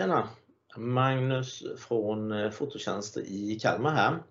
Tjena! 0.00 0.28
Magnus 0.76 1.62
från 1.78 2.32
eh, 2.32 2.50
Fototjänster 2.50 3.20
i 3.20 3.58
Kalmar 3.62 3.90
här. 3.90 4.22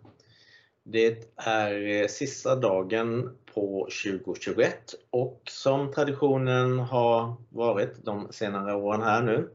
Det 0.83 1.33
är 1.35 1.87
eh, 1.87 2.07
sista 2.07 2.55
dagen 2.55 3.37
på 3.53 3.87
2021 4.03 4.95
och 5.09 5.41
som 5.49 5.93
traditionen 5.93 6.79
har 6.79 7.35
varit 7.49 8.05
de 8.05 8.27
senare 8.31 8.75
åren 8.75 9.01
här 9.01 9.23
nu 9.23 9.49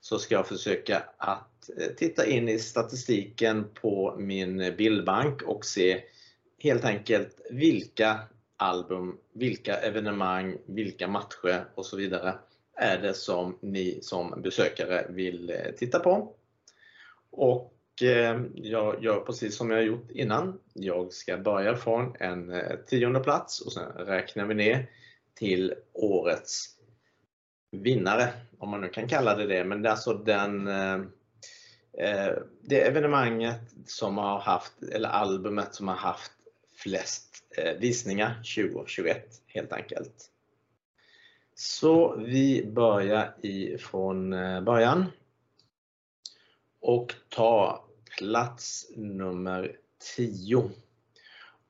så 0.00 0.18
ska 0.18 0.34
jag 0.34 0.46
försöka 0.46 1.02
att 1.18 1.70
eh, 1.78 1.86
titta 1.96 2.26
in 2.26 2.48
i 2.48 2.58
statistiken 2.58 3.68
på 3.74 4.16
min 4.18 4.74
bildbank 4.78 5.42
och 5.42 5.64
se 5.64 6.02
helt 6.58 6.84
enkelt 6.84 7.40
vilka 7.50 8.20
album, 8.56 9.18
vilka 9.34 9.74
evenemang, 9.76 10.56
vilka 10.66 11.08
matcher 11.08 11.64
och 11.74 11.86
så 11.86 11.96
vidare 11.96 12.34
är 12.78 12.98
det 12.98 13.14
som 13.14 13.58
ni 13.60 13.98
som 14.02 14.42
besökare 14.42 15.06
vill 15.08 15.50
eh, 15.50 15.72
titta 15.76 15.98
på. 15.98 16.32
Och 17.30 18.02
eh, 18.02 18.40
jag 18.54 19.04
gör 19.04 19.20
precis 19.20 19.56
som 19.56 19.70
jag 19.70 19.84
gjort 19.84 20.10
innan. 20.10 20.60
Jag 20.72 21.12
ska 21.12 21.36
börja 21.36 21.76
från 21.76 22.14
en 22.20 22.50
eh, 22.50 22.76
tionde 22.86 23.20
plats 23.20 23.60
och 23.60 23.72
sen 23.72 23.92
räknar 23.92 24.46
vi 24.46 24.54
ner 24.54 24.90
till 25.34 25.74
årets 25.92 26.68
vinnare, 27.70 28.28
om 28.58 28.70
man 28.70 28.80
nu 28.80 28.88
kan 28.88 29.08
kalla 29.08 29.36
det 29.36 29.46
det. 29.46 29.64
Men 29.64 29.82
det 29.82 29.88
är 29.88 29.90
alltså 29.90 30.14
den, 30.14 30.64
det 32.60 32.80
evenemanget 32.86 33.60
som 33.86 34.18
har 34.18 34.40
haft, 34.40 34.82
eller 34.92 35.08
albumet 35.08 35.74
som 35.74 35.88
har 35.88 35.96
haft 35.96 36.32
flest 36.76 37.44
visningar 37.78 38.34
2021 38.34 39.42
helt 39.46 39.72
enkelt. 39.72 40.30
Så 41.60 42.16
vi 42.16 42.66
börjar 42.66 43.34
ifrån 43.42 44.32
eh, 44.32 44.60
början 44.60 45.06
och 46.80 47.14
tar 47.28 47.80
plats 48.18 48.90
nummer 48.96 49.76
10. 50.16 50.70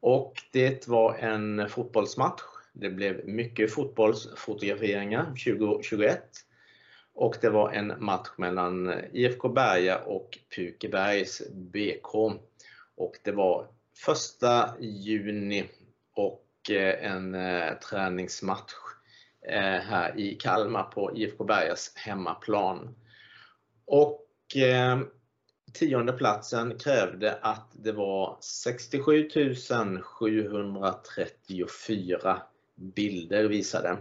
Och 0.01 0.35
det 0.53 0.89
var 0.89 1.15
en 1.15 1.69
fotbollsmatch. 1.69 2.43
Det 2.73 2.91
blev 2.91 3.29
mycket 3.29 3.73
fotbollsfotograferingar 3.73 5.25
2021 5.25 6.23
och 7.15 7.37
det 7.41 7.51
var 7.51 7.73
en 7.73 7.95
match 7.99 8.29
mellan 8.37 8.95
IFK 9.13 9.49
Berga 9.49 9.99
och 9.99 10.39
Pukebergs 10.57 11.43
BK. 11.51 12.15
Och 12.97 13.19
det 13.25 13.33
var 13.33 13.69
första 14.05 14.81
juni 14.81 15.65
och 16.15 16.71
eh, 16.71 17.13
en 17.13 17.35
eh, 17.35 17.79
träningsmatch 17.79 18.73
Eh, 19.47 19.81
här 19.81 20.21
i 20.21 20.35
Kalmar 20.35 20.83
på 20.83 21.17
IFK 21.17 21.45
Bergas 21.45 21.93
hemmaplan. 21.95 22.95
Och 23.87 24.27
eh, 24.57 25.01
tionde 25.73 26.13
platsen 26.13 26.79
krävde 26.79 27.39
att 27.43 27.71
det 27.73 27.93
var 27.93 28.39
67 28.41 29.29
734 30.03 32.43
bilder 32.77 33.45
visade. 33.45 33.99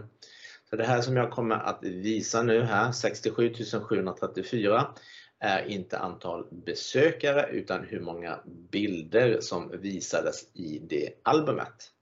Så 0.70 0.76
det 0.76 0.84
här 0.84 1.00
som 1.00 1.16
jag 1.16 1.30
kommer 1.30 1.56
att 1.56 1.78
visa 1.82 2.42
nu 2.42 2.62
här, 2.62 2.92
67 2.92 3.54
734, 3.88 4.94
är 5.38 5.66
inte 5.66 5.98
antal 5.98 6.46
besökare 6.50 7.48
utan 7.50 7.84
hur 7.84 8.00
många 8.00 8.40
bilder 8.70 9.40
som 9.40 9.80
visades 9.80 10.54
i 10.54 10.78
det 10.78 11.10
albumet. 11.22 11.92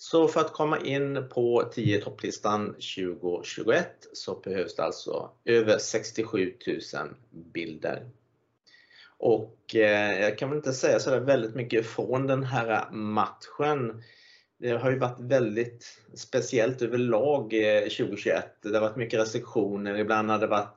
Så 0.00 0.28
för 0.28 0.40
att 0.40 0.52
komma 0.52 0.78
in 0.78 1.28
på 1.28 1.70
10 1.72 2.00
topplistan 2.00 2.66
2021 2.66 3.88
så 4.12 4.34
behövs 4.34 4.76
det 4.76 4.82
alltså 4.82 5.30
över 5.44 5.78
67 5.78 6.54
000 6.66 6.80
bilder. 7.30 8.10
Och 9.18 9.74
eh, 9.74 10.20
jag 10.20 10.38
kan 10.38 10.48
väl 10.48 10.56
inte 10.56 10.72
säga 10.72 10.98
så 10.98 11.20
väldigt 11.20 11.54
mycket 11.54 11.86
från 11.86 12.26
den 12.26 12.44
här 12.44 12.90
matchen. 12.90 14.02
Det 14.58 14.70
har 14.70 14.90
ju 14.90 14.98
varit 14.98 15.20
väldigt 15.20 15.86
speciellt 16.14 16.82
överlag 16.82 17.54
eh, 17.54 17.80
2021. 17.82 18.44
Det 18.62 18.74
har 18.74 18.80
varit 18.80 18.96
mycket 18.96 19.20
restriktioner, 19.20 19.98
ibland 19.98 20.30
har 20.30 20.38
det 20.38 20.46
varit 20.46 20.76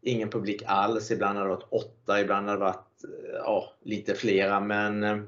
ingen 0.00 0.30
publik 0.30 0.62
alls, 0.66 1.10
ibland 1.10 1.38
har 1.38 1.44
det 1.44 1.54
varit 1.54 1.68
åtta, 1.72 2.20
ibland 2.20 2.48
har 2.48 2.54
det 2.54 2.60
varit 2.60 3.04
eh, 3.04 3.34
ja, 3.34 3.72
lite 3.82 4.14
flera. 4.14 4.60
Men 4.60 5.02
eh, 5.02 5.18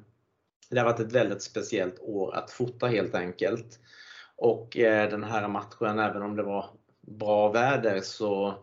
det 0.70 0.78
har 0.78 0.84
varit 0.84 1.00
ett 1.00 1.12
väldigt 1.12 1.42
speciellt 1.42 2.00
år 2.00 2.34
att 2.34 2.50
fota 2.50 2.86
helt 2.86 3.14
enkelt. 3.14 3.78
Och 4.36 4.76
eh, 4.76 5.10
den 5.10 5.24
här 5.24 5.48
matchen, 5.48 5.98
även 5.98 6.22
om 6.22 6.36
det 6.36 6.42
var 6.42 6.70
bra 7.00 7.52
väder 7.52 8.00
så 8.00 8.54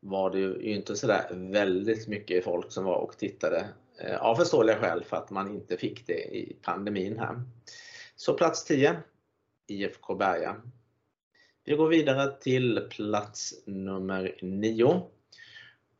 var 0.00 0.30
det 0.30 0.38
ju 0.38 0.62
inte 0.62 0.96
sådär 0.96 1.26
väldigt 1.32 2.08
mycket 2.08 2.44
folk 2.44 2.72
som 2.72 2.84
var 2.84 2.96
och 2.96 3.18
tittade 3.18 3.68
eh, 4.00 4.16
av 4.16 4.34
förståeliga 4.34 4.76
skäl 4.76 5.04
för 5.04 5.16
att 5.16 5.30
man 5.30 5.54
inte 5.54 5.76
fick 5.76 6.06
det 6.06 6.36
i 6.36 6.56
pandemin 6.62 7.18
här. 7.18 7.42
Så 8.16 8.34
plats 8.34 8.64
10, 8.64 8.96
IFK 9.66 10.14
Berga. 10.14 10.56
Vi 11.64 11.76
går 11.76 11.88
vidare 11.88 12.40
till 12.40 12.88
plats 12.90 13.54
nummer 13.66 14.38
9. 14.42 15.02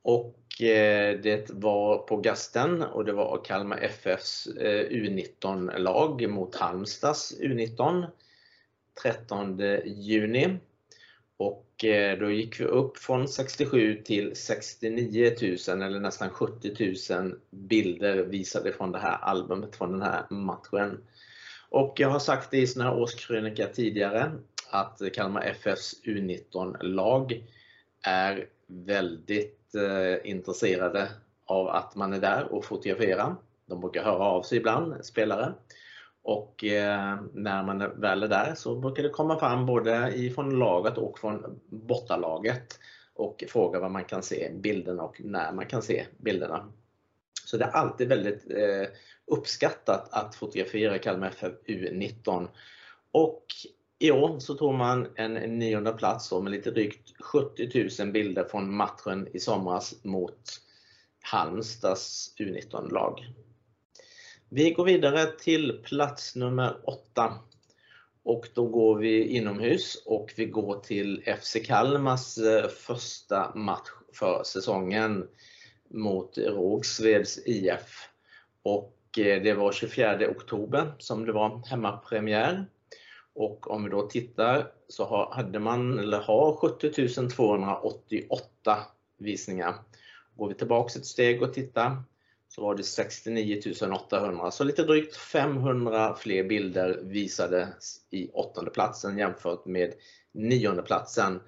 Och 0.02 0.43
Eh, 0.60 1.20
det 1.20 1.50
var 1.50 1.98
på 1.98 2.16
Gasten 2.16 2.82
och 2.82 3.04
det 3.04 3.12
var 3.12 3.44
Kalmar 3.44 3.78
FFs 3.78 4.46
eh, 4.46 4.88
U19-lag 4.90 6.30
mot 6.30 6.54
Halmstads 6.54 7.40
U19 7.40 8.06
13 9.02 9.60
juni. 9.84 10.56
Och 11.36 11.84
eh, 11.84 12.18
då 12.18 12.30
gick 12.30 12.60
vi 12.60 12.64
upp 12.64 12.98
från 12.98 13.28
67 13.28 14.02
till 14.02 14.36
69 14.36 15.34
000 15.68 15.82
eller 15.82 16.00
nästan 16.00 16.30
70 16.30 16.94
000 17.10 17.40
bilder 17.50 18.16
visade 18.16 18.72
från 18.72 18.92
det 18.92 18.98
här 18.98 19.18
albumet, 19.22 19.76
från 19.76 19.92
den 19.92 20.02
här 20.02 20.30
matchen. 20.30 21.04
Och 21.68 21.94
jag 21.96 22.08
har 22.08 22.18
sagt 22.18 22.50
det 22.50 22.58
i 22.58 22.66
såna 22.66 22.84
här 22.84 22.98
årskrönika 22.98 23.66
tidigare 23.66 24.32
att 24.70 25.00
Kalmar 25.14 25.42
FFs 25.42 26.04
U19-lag 26.04 27.42
är 28.02 28.46
väldigt 28.66 29.63
Eh, 29.74 30.30
intresserade 30.30 31.08
av 31.46 31.68
att 31.68 31.96
man 31.96 32.12
är 32.12 32.20
där 32.20 32.52
och 32.52 32.64
fotograferar. 32.64 33.36
De 33.66 33.80
brukar 33.80 34.04
höra 34.04 34.24
av 34.24 34.42
sig 34.42 34.58
ibland, 34.58 35.04
spelare. 35.04 35.52
Och 36.22 36.64
eh, 36.64 37.16
när 37.32 37.62
man 37.62 38.00
väl 38.00 38.22
är 38.22 38.28
där 38.28 38.54
så 38.54 38.74
brukar 38.74 39.02
det 39.02 39.08
komma 39.08 39.38
fram 39.38 39.66
både 39.66 40.12
ifrån 40.14 40.58
laget 40.58 40.98
och 40.98 41.18
från 41.18 41.60
bortalaget 41.66 42.78
och 43.14 43.44
fråga 43.48 43.80
vad 43.80 43.90
man 43.90 44.04
kan 44.04 44.22
se 44.22 44.50
bilderna 44.54 45.02
och 45.02 45.20
när 45.24 45.52
man 45.52 45.66
kan 45.66 45.82
se 45.82 46.06
bilderna. 46.18 46.72
Så 47.44 47.56
det 47.56 47.64
är 47.64 47.70
alltid 47.70 48.08
väldigt 48.08 48.50
eh, 48.50 48.88
uppskattat 49.26 50.08
att 50.10 50.34
fotografera 50.34 50.98
Kalmar 50.98 51.28
FF 51.28 51.52
U19. 51.66 52.48
Och 53.12 53.46
i 53.98 54.10
år 54.10 54.38
så 54.38 54.54
tog 54.54 54.74
man 54.74 55.06
en 55.16 55.34
nionde 55.34 55.92
plats 55.92 56.32
med 56.32 56.52
lite 56.52 56.70
drygt 56.70 57.12
70 57.20 58.02
000 58.02 58.12
bilder 58.12 58.44
från 58.44 58.76
matchen 58.76 59.28
i 59.32 59.40
somras 59.40 60.04
mot 60.04 60.60
Halmstads 61.22 62.34
U19-lag. 62.38 63.26
Vi 64.48 64.70
går 64.70 64.84
vidare 64.84 65.26
till 65.26 65.80
plats 65.84 66.36
nummer 66.36 66.76
8 66.84 67.32
och 68.22 68.48
då 68.54 68.66
går 68.66 68.98
vi 68.98 69.26
inomhus 69.28 70.02
och 70.06 70.32
vi 70.36 70.46
går 70.46 70.80
till 70.80 71.22
FC 71.42 71.56
Kalmars 71.64 72.38
eh, 72.38 72.68
första 72.68 73.54
match 73.54 73.88
för 74.12 74.42
säsongen 74.44 75.28
mot 75.88 76.38
Rågsveds 76.38 77.38
IF. 77.46 78.08
Och 78.62 79.18
eh, 79.18 79.42
det 79.42 79.54
var 79.54 79.72
24 79.72 80.30
oktober 80.30 80.94
som 80.98 81.26
det 81.26 81.32
var 81.32 81.62
hemmapremiär. 81.66 82.66
Och 83.34 83.70
om 83.70 83.84
vi 83.84 83.90
då 83.90 84.08
tittar 84.08 84.72
så 84.88 85.04
har, 85.04 85.30
hade 85.32 85.58
man, 85.58 85.98
eller 85.98 86.18
har 86.18 86.56
70 86.56 87.28
288 87.28 88.78
visningar. 89.18 89.74
Går 90.36 90.48
vi 90.48 90.54
tillbaks 90.54 90.96
ett 90.96 91.06
steg 91.06 91.42
och 91.42 91.54
tittar 91.54 92.02
så 92.48 92.62
var 92.62 92.74
det 92.74 92.82
69 92.82 93.60
800, 93.92 94.50
så 94.50 94.64
lite 94.64 94.82
drygt 94.82 95.16
500 95.16 96.14
fler 96.18 96.44
bilder 96.44 97.00
visades 97.02 97.96
i 98.10 98.30
åttonde 98.32 98.70
platsen 98.70 99.18
jämfört 99.18 99.66
med 99.66 99.94
nionde 100.32 100.82
platsen. 100.82 101.40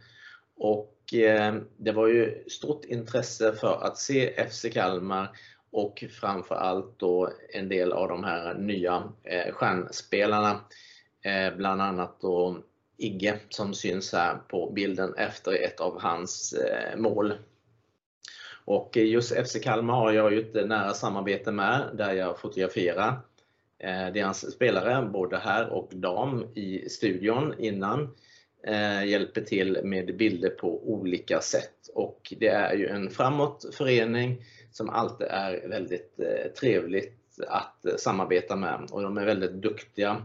Och 0.57 1.15
eh, 1.15 1.55
det 1.77 1.93
var 1.93 2.07
ju 2.07 2.45
stort 2.49 2.85
intresse 2.85 3.53
för 3.53 3.85
att 3.85 3.99
se 3.99 4.49
FC 4.51 4.67
Kalmar 4.73 5.29
och 5.71 6.05
framförallt 6.21 6.99
då 6.99 7.31
en 7.55 7.69
del 7.69 7.93
av 7.93 8.09
de 8.09 8.25
här 8.25 8.55
nya 8.55 9.13
eh, 9.25 9.53
stjärnspelarna 9.53 10.61
Eh, 11.27 11.57
bland 11.57 11.83
annat 11.83 12.21
då 12.21 12.59
Igge 12.99 13.39
som 13.49 13.75
syns 13.75 14.13
här 14.13 14.37
på 14.49 14.71
bilden 14.71 15.15
efter 15.15 15.53
ett 15.65 15.81
av 15.81 16.01
hans 16.01 16.53
eh, 16.53 16.99
mål. 16.99 17.35
Och 18.65 18.97
just 18.97 19.47
FC 19.47 19.57
Kalmar 19.63 19.95
har 19.95 20.13
jag 20.13 20.33
ju 20.33 20.41
ett 20.41 20.69
nära 20.69 20.95
samarbete 20.95 21.53
med 21.53 21.91
där 21.95 22.13
jag 22.13 22.39
fotograferar. 22.39 23.19
Eh, 23.79 24.13
Deras 24.13 24.53
spelare 24.53 25.09
både 25.09 25.37
här 25.37 25.69
och 25.69 25.89
dam 25.93 26.45
i 26.55 26.89
studion 26.89 27.55
innan 27.59 28.15
hjälper 29.07 29.41
till 29.41 29.81
med 29.85 30.17
bilder 30.17 30.51
på 30.51 30.93
olika 30.93 31.41
sätt. 31.41 31.89
Och 31.95 32.35
det 32.41 32.49
är 32.49 32.75
ju 32.75 32.89
en 32.89 33.11
framåt 33.11 33.67
förening 33.73 34.45
som 34.71 34.91
alltid 34.91 35.27
är 35.31 35.69
väldigt 35.69 36.21
trevligt 36.61 37.39
att 37.49 38.01
samarbeta 38.01 38.57
med. 38.57 38.89
Och 38.91 39.03
de 39.03 39.19
är 39.19 39.25
väldigt 39.25 39.53
duktiga 39.53 40.23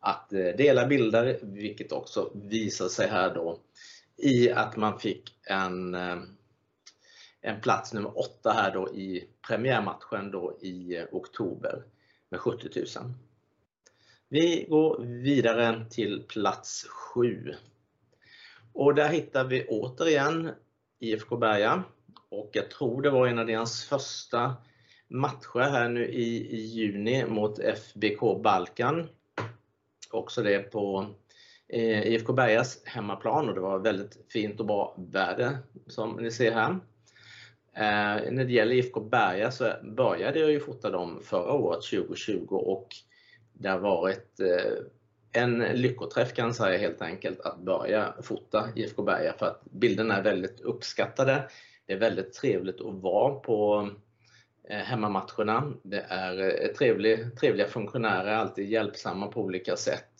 att 0.00 0.32
eh, 0.32 0.56
dela 0.56 0.86
bilder, 0.86 1.38
vilket 1.42 1.92
också 1.92 2.30
visar 2.34 2.88
sig 2.88 3.08
här 3.08 3.34
då 3.34 3.58
i 4.16 4.50
att 4.50 4.76
man 4.76 4.98
fick 4.98 5.34
en, 5.46 5.94
eh, 5.94 6.18
en 7.40 7.60
plats 7.60 7.92
nummer 7.92 8.18
8 8.18 8.52
här 8.52 8.74
då 8.74 8.88
i 8.88 9.28
premiärmatchen 9.48 10.30
då 10.30 10.58
i 10.60 10.96
eh, 10.96 11.04
oktober 11.12 11.82
med 12.28 12.40
70 12.40 12.68
000. 12.76 12.86
Vi 14.28 14.66
går 14.68 15.04
vidare 15.04 15.84
till 15.90 16.22
plats 16.28 16.86
7. 16.88 17.54
Och 18.72 18.94
där 18.94 19.08
hittar 19.08 19.44
vi 19.44 19.66
återigen 19.68 20.50
IFK 20.98 21.36
Berga 21.36 21.84
och 22.28 22.50
jag 22.52 22.70
tror 22.70 23.02
det 23.02 23.10
var 23.10 23.26
en 23.26 23.38
av 23.38 23.46
deras 23.46 23.84
första 23.84 24.56
matcher 25.08 25.60
här 25.60 25.88
nu 25.88 26.06
i, 26.06 26.56
i 26.56 26.60
juni 26.60 27.26
mot 27.26 27.58
FBK 27.58 28.42
Balkan. 28.42 29.08
Också 30.10 30.42
det 30.42 30.58
på 30.58 31.06
eh, 31.68 32.06
IFK 32.06 32.32
Bergas 32.32 32.82
hemmaplan 32.84 33.48
och 33.48 33.54
det 33.54 33.60
var 33.60 33.78
väldigt 33.78 34.26
fint 34.32 34.60
och 34.60 34.66
bra 34.66 34.96
väder 34.98 35.58
som 35.86 36.16
ni 36.16 36.30
ser 36.30 36.52
här. 36.52 36.70
Eh, 37.78 38.32
när 38.32 38.44
det 38.44 38.52
gäller 38.52 38.74
IFK 38.74 39.00
Berga 39.00 39.50
så 39.50 39.72
började 39.82 40.38
jag 40.38 40.50
ju 40.50 40.60
fota 40.60 40.90
dem 40.90 41.20
förra 41.22 41.52
året 41.52 41.82
2020 41.82 42.54
och 42.54 42.88
det 43.52 43.68
har 43.68 43.78
varit 43.78 44.40
eh, 44.40 44.82
en 45.32 45.58
lyckoträff 45.58 46.34
kan 46.34 46.46
jag 46.46 46.54
säga 46.54 46.78
helt 46.78 47.02
enkelt 47.02 47.40
att 47.40 47.58
börja 47.58 48.14
fota 48.22 48.68
IFK 48.76 49.02
Berga 49.02 49.32
för 49.38 49.46
att 49.46 49.64
bilderna 49.64 50.16
är 50.16 50.22
väldigt 50.22 50.60
uppskattade. 50.60 51.48
Det 51.86 51.92
är 51.92 51.98
väldigt 51.98 52.32
trevligt 52.32 52.80
att 52.80 52.94
vara 52.94 53.34
på 53.34 53.88
Eh, 54.70 54.76
hemmamatcherna. 54.78 55.72
Det 55.82 56.06
är 56.08 56.64
eh, 56.64 56.68
trevlig, 56.68 57.36
trevliga 57.40 57.68
funktionärer, 57.68 58.34
alltid 58.34 58.68
hjälpsamma 58.68 59.26
på 59.26 59.40
olika 59.40 59.76
sätt. 59.76 60.14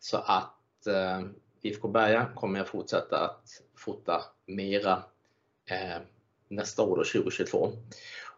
Så 0.00 0.16
att 0.16 0.86
eh, 0.86 1.20
IFK 1.62 1.88
Berga 1.88 2.26
kommer 2.34 2.58
jag 2.58 2.68
fortsätta 2.68 3.18
att 3.18 3.62
fota 3.76 4.22
mera 4.46 5.02
eh, 5.70 6.02
nästa 6.48 6.82
år, 6.82 6.96
då, 6.96 7.04
2022. 7.04 7.72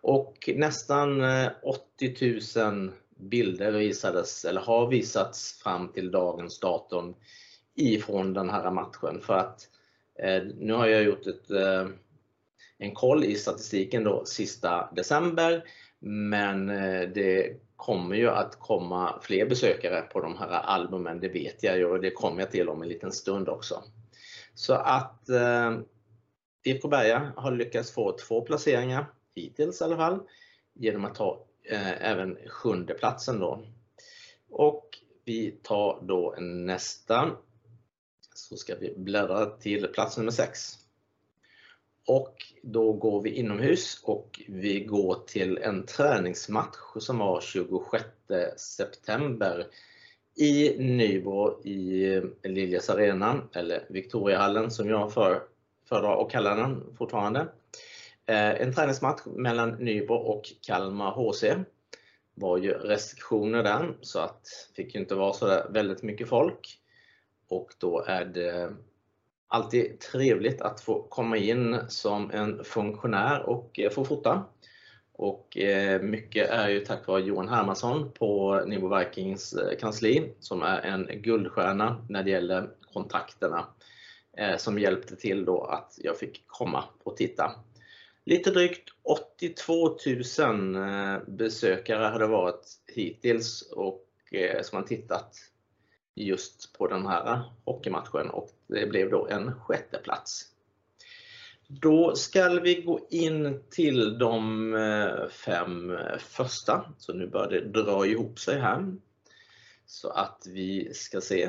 Och 0.00 0.50
nästan 0.56 1.25
eh, 1.25 1.49
80 1.62 2.60
000 2.62 2.92
bilder 3.16 3.72
visades, 3.72 4.44
eller 4.44 4.60
har 4.60 4.87
visats 4.87 5.62
fram 5.62 5.92
till 5.92 6.10
dagens 6.10 6.60
datum 6.60 7.14
ifrån 7.75 8.32
den 8.32 8.50
här 8.50 8.70
matchen. 8.70 9.20
För 9.20 9.34
att 9.34 9.69
eh, 10.19 10.42
nu 10.58 10.72
har 10.72 10.87
jag 10.87 11.02
gjort 11.02 11.26
ett 11.26 11.50
en 12.78 12.94
koll 12.94 13.25
i 13.25 13.34
statistiken 13.34 14.05
då 14.05 14.25
sista 14.25 14.90
december. 14.93 15.64
Men 15.99 16.70
eh, 16.70 17.08
det 17.08 17.61
kommer 17.76 18.17
ju 18.17 18.28
att 18.28 18.58
komma 18.58 19.20
fler 19.23 19.46
besökare 19.46 20.02
på 20.02 20.20
de 20.20 20.37
här 20.37 20.49
albumen, 20.49 21.20
det 21.20 21.28
vet 21.28 21.62
jag 21.62 21.76
ju 21.76 21.87
och 21.87 22.00
det 22.00 22.11
kommer 22.11 22.40
jag 22.40 22.50
till 22.50 22.69
om 22.69 22.82
en 22.82 22.88
liten 22.88 23.12
stund 23.12 23.49
också. 23.49 23.82
Så 24.55 24.75
att 24.75 25.28
eh, 25.28 25.78
IFK 26.64 26.88
Berga 26.88 27.32
har 27.37 27.52
lyckats 27.52 27.90
få 27.90 28.19
två 28.19 28.40
placeringar, 28.40 29.06
hittills 29.34 29.81
i 29.81 29.84
alla 29.84 29.96
fall, 29.96 30.20
genom 30.75 31.05
att 31.05 31.14
ta 31.14 31.46
eh, 31.64 32.11
även 32.11 32.38
sjunde 32.49 32.94
platsen 32.94 33.40
då. 33.40 33.67
Och 34.50 34.99
vi 35.25 35.50
tar 35.62 36.00
då 36.02 36.34
nästa, 36.40 37.31
så 38.34 38.56
ska 38.56 38.75
vi 38.75 38.94
bläddra 38.96 39.46
till 39.46 39.87
plats 39.87 40.17
nummer 40.17 40.31
6. 40.31 40.85
Och 42.06 42.34
då 42.62 42.92
går 42.92 43.22
vi 43.22 43.30
inomhus 43.30 44.00
och 44.04 44.40
vi 44.48 44.80
går 44.80 45.14
till 45.26 45.58
en 45.58 45.86
träningsmatch 45.86 46.76
som 46.98 47.18
var 47.18 47.40
26 47.40 48.04
september 48.56 49.66
i 50.36 50.76
Nybro 50.78 51.64
i 51.64 52.22
Liljas 52.42 52.90
Arena, 52.90 53.48
eller 53.52 53.86
Victoriahallen 53.88 54.70
som 54.70 54.88
jag 54.88 55.12
föredrar 55.12 56.22
att 56.22 56.30
kalla 56.30 56.54
den 56.54 56.96
fortfarande. 56.98 57.40
Eh, 58.26 58.60
en 58.60 58.74
träningsmatch 58.74 59.22
mellan 59.26 59.70
Nybro 59.70 60.14
och 60.14 60.42
Kalmar 60.66 61.10
HC. 61.10 61.44
var 62.34 62.58
ju 62.58 62.72
restriktioner 62.72 63.62
där 63.62 63.96
så 64.00 64.18
att 64.20 64.42
det 64.42 64.82
fick 64.82 64.94
inte 64.94 65.14
vara 65.14 65.32
så 65.32 65.62
väldigt 65.70 66.02
mycket 66.02 66.28
folk. 66.28 66.78
Och 67.48 67.74
då 67.78 68.04
är 68.06 68.24
det 68.24 68.74
alltid 69.48 70.00
trevligt 70.00 70.60
att 70.60 70.81
få 70.81 71.02
komma 71.02 71.37
in 71.37 71.78
som 71.88 72.31
en 72.31 72.64
funktionär 72.64 73.43
och 73.43 73.81
eh, 73.81 73.90
få 73.90 74.04
fota. 74.04 74.44
Och 75.12 75.56
eh, 75.56 76.02
mycket 76.02 76.50
är 76.50 76.69
ju 76.69 76.81
tack 76.81 77.06
vare 77.06 77.22
Johan 77.22 77.48
Hermansson 77.48 78.12
på 78.12 78.60
Nimo 78.66 78.98
Vikings 78.98 79.52
eh, 79.52 79.78
kansli 79.78 80.32
som 80.40 80.62
är 80.62 80.81
en 80.81 81.08
guldstjärna 81.22 82.06
när 82.08 82.22
det 82.22 82.31
gäller 82.31 82.70
kontakterna 82.93 83.66
som 84.58 84.78
hjälpte 84.78 85.16
till 85.16 85.44
då 85.44 85.64
att 85.64 85.99
jag 86.02 86.19
fick 86.19 86.42
komma 86.46 86.84
och 87.02 87.16
titta. 87.16 87.52
Lite 88.25 88.50
drygt 88.50 88.88
82 89.02 89.96
000 90.38 91.20
besökare 91.26 92.04
har 92.04 92.19
det 92.19 92.26
varit 92.26 92.66
hittills 92.94 93.62
och 93.72 94.04
som 94.62 94.76
har 94.76 94.82
tittat 94.82 95.37
just 96.16 96.78
på 96.78 96.86
den 96.86 97.06
här 97.06 97.42
hockeymatchen 97.64 98.30
och 98.30 98.50
det 98.66 98.86
blev 98.86 99.10
då 99.10 99.26
en 99.26 99.60
sjätte 99.60 99.98
plats. 99.98 100.44
Då 101.68 102.14
ska 102.14 102.48
vi 102.48 102.74
gå 102.82 103.06
in 103.10 103.62
till 103.70 104.18
de 104.18 104.74
eh, 104.74 105.28
fem 105.28 105.90
eh, 105.90 106.18
första, 106.18 106.92
så 106.98 107.12
nu 107.12 107.26
börjar 107.26 107.50
det 107.50 107.82
dra 107.82 108.06
ihop 108.06 108.38
sig 108.38 108.58
här. 108.58 108.96
Så 109.86 110.08
att 110.08 110.46
vi 110.46 110.94
ska 110.94 111.20
se, 111.20 111.48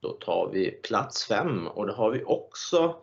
då 0.00 0.12
tar 0.12 0.50
vi 0.52 0.70
plats 0.70 1.24
5 1.24 1.66
och 1.66 1.86
då 1.86 1.92
har 1.92 2.10
vi 2.10 2.24
också 2.24 2.96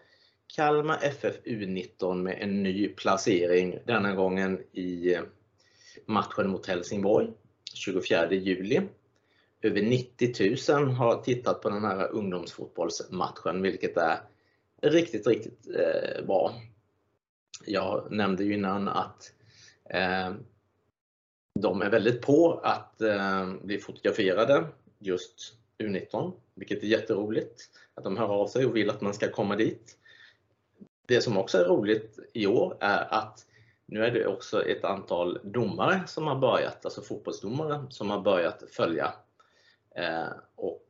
Kalmar 0.56 1.00
FF 1.02 1.36
U19 1.46 2.16
med 2.16 2.38
en 2.42 2.64
ny 2.64 2.88
placering, 2.88 3.80
denna 3.86 4.16
gången 4.16 4.62
i 4.72 5.14
eh, 5.14 5.22
matchen 6.06 6.50
mot 6.50 6.68
Helsingborg 6.68 7.28
24 7.74 8.32
juli 8.32 8.82
över 9.62 9.82
90 9.82 10.76
000 10.78 10.88
har 10.90 11.22
tittat 11.22 11.62
på 11.62 11.70
den 11.70 11.84
här 11.84 12.12
ungdomsfotbollsmatchen, 12.12 13.62
vilket 13.62 13.98
är 13.98 14.20
riktigt, 14.82 15.28
riktigt 15.28 15.68
eh, 15.76 16.26
bra. 16.26 16.54
Jag 17.66 18.08
nämnde 18.12 18.44
ju 18.44 18.54
innan 18.54 18.88
att 18.88 19.34
eh, 19.90 20.34
de 21.60 21.82
är 21.82 21.90
väldigt 21.90 22.22
på 22.22 22.60
att 22.64 23.02
eh, 23.02 23.54
bli 23.64 23.78
fotograferade 23.78 24.68
just 25.00 25.54
U19, 25.78 26.32
vilket 26.56 26.84
är 26.84 26.88
jätteroligt. 26.88 27.70
Att 27.94 28.04
de 28.04 28.18
hör 28.18 28.28
av 28.28 28.48
sig 28.48 28.66
och 28.66 28.76
vill 28.76 28.90
att 28.90 29.02
man 29.02 29.14
ska 29.14 29.32
komma 29.32 29.56
dit. 29.56 29.98
Det 31.08 31.22
som 31.22 31.38
också 31.38 31.58
är 31.58 31.66
roligt 31.66 32.20
i 32.34 32.48
år 32.48 32.78
är 32.80 33.14
att 33.14 33.46
nu 33.86 34.06
är 34.06 34.12
det 34.12 34.28
också 34.28 34.66
ett 34.66 34.84
antal 34.84 35.40
domare 35.44 36.04
som 36.08 36.28
har 36.28 36.36
börjat, 36.36 36.86
alltså 36.86 37.02
fotbollsdomare, 37.02 37.86
som 37.90 38.10
har 38.10 38.22
börjat 38.22 38.64
följa 38.72 39.14
Eh, 39.96 40.30
och 40.56 40.88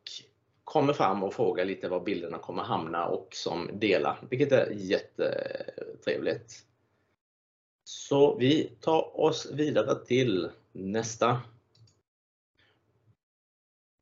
kommer 0.63 0.93
fram 0.93 1.23
och 1.23 1.33
frågar 1.33 1.65
lite 1.65 1.89
var 1.89 1.99
bilderna 1.99 2.37
kommer 2.37 2.63
hamna 2.63 3.05
och 3.07 3.27
som 3.31 3.69
delar, 3.79 4.27
vilket 4.29 4.51
är 4.51 4.71
jättetrevligt. 4.71 6.65
Så 7.83 8.35
vi 8.37 8.63
tar 8.81 9.19
oss 9.19 9.51
vidare 9.51 10.05
till 10.05 10.51
nästa. 10.71 11.41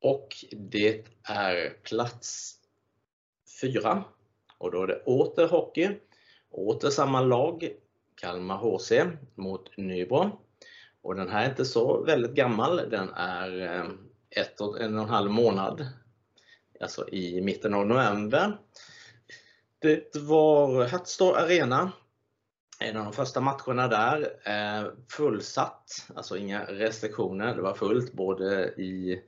Och 0.00 0.28
det 0.52 1.04
är 1.22 1.70
plats 1.82 2.56
4. 3.60 4.04
Och 4.58 4.70
då 4.70 4.82
är 4.82 4.86
det 4.86 5.02
åter 5.04 5.48
hockey. 5.48 5.88
Åter 6.50 6.90
samma 6.90 7.20
lag, 7.20 7.72
Kalmar 8.14 8.56
HC 8.56 8.92
mot 9.34 9.76
Nybro. 9.76 10.40
Och 11.02 11.14
den 11.14 11.28
här 11.28 11.44
är 11.44 11.50
inte 11.50 11.64
så 11.64 12.02
väldigt 12.04 12.34
gammal, 12.34 12.76
den 12.76 13.08
är 13.14 13.60
eh, 13.60 13.90
ett 14.30 14.60
och 14.60 14.80
en 14.80 14.98
och 14.98 15.04
en 15.04 15.10
halv 15.10 15.30
månad, 15.30 15.86
alltså 16.80 17.08
i 17.08 17.40
mitten 17.40 17.74
av 17.74 17.86
november. 17.86 18.58
Det 19.78 20.16
var 20.16 20.88
Hatstad 20.88 21.36
Arena, 21.36 21.92
en 22.80 22.96
av 22.96 23.04
de 23.04 23.12
första 23.12 23.40
matcherna 23.40 23.88
där, 23.88 24.22
eh, 24.44 24.92
fullsatt, 25.08 26.08
alltså 26.14 26.36
inga 26.36 26.64
restriktioner. 26.64 27.54
Det 27.54 27.62
var 27.62 27.74
fullt 27.74 28.12
både 28.12 28.68
i 28.76 29.22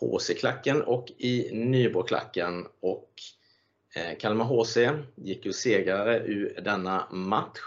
HC-klacken 0.00 0.82
och 0.82 1.10
i 1.18 1.50
Nybroklacken 1.52 2.66
och 2.80 3.12
eh, 3.96 4.18
Kalmar 4.18 4.44
HC 4.44 4.76
gick 5.14 5.46
ju 5.46 5.52
segrare 5.52 6.18
ur 6.18 6.60
denna 6.64 7.08
match. 7.10 7.60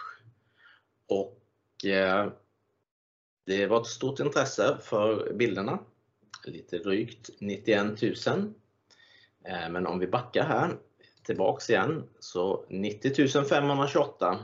Och 1.07 1.85
eh, 1.85 2.31
det 3.45 3.67
var 3.67 3.81
ett 3.81 3.87
stort 3.87 4.19
intresse 4.19 4.77
för 4.81 5.33
bilderna 5.33 5.79
lite 6.45 6.77
drygt 6.77 7.29
91 7.39 8.01
000. 8.01 8.53
Eh, 9.45 9.69
men 9.69 9.87
om 9.87 9.99
vi 9.99 10.07
backar 10.07 10.43
här 10.43 10.77
tillbaks 11.23 11.69
igen 11.69 12.03
så 12.19 12.65
90 12.69 13.45
528 13.49 14.39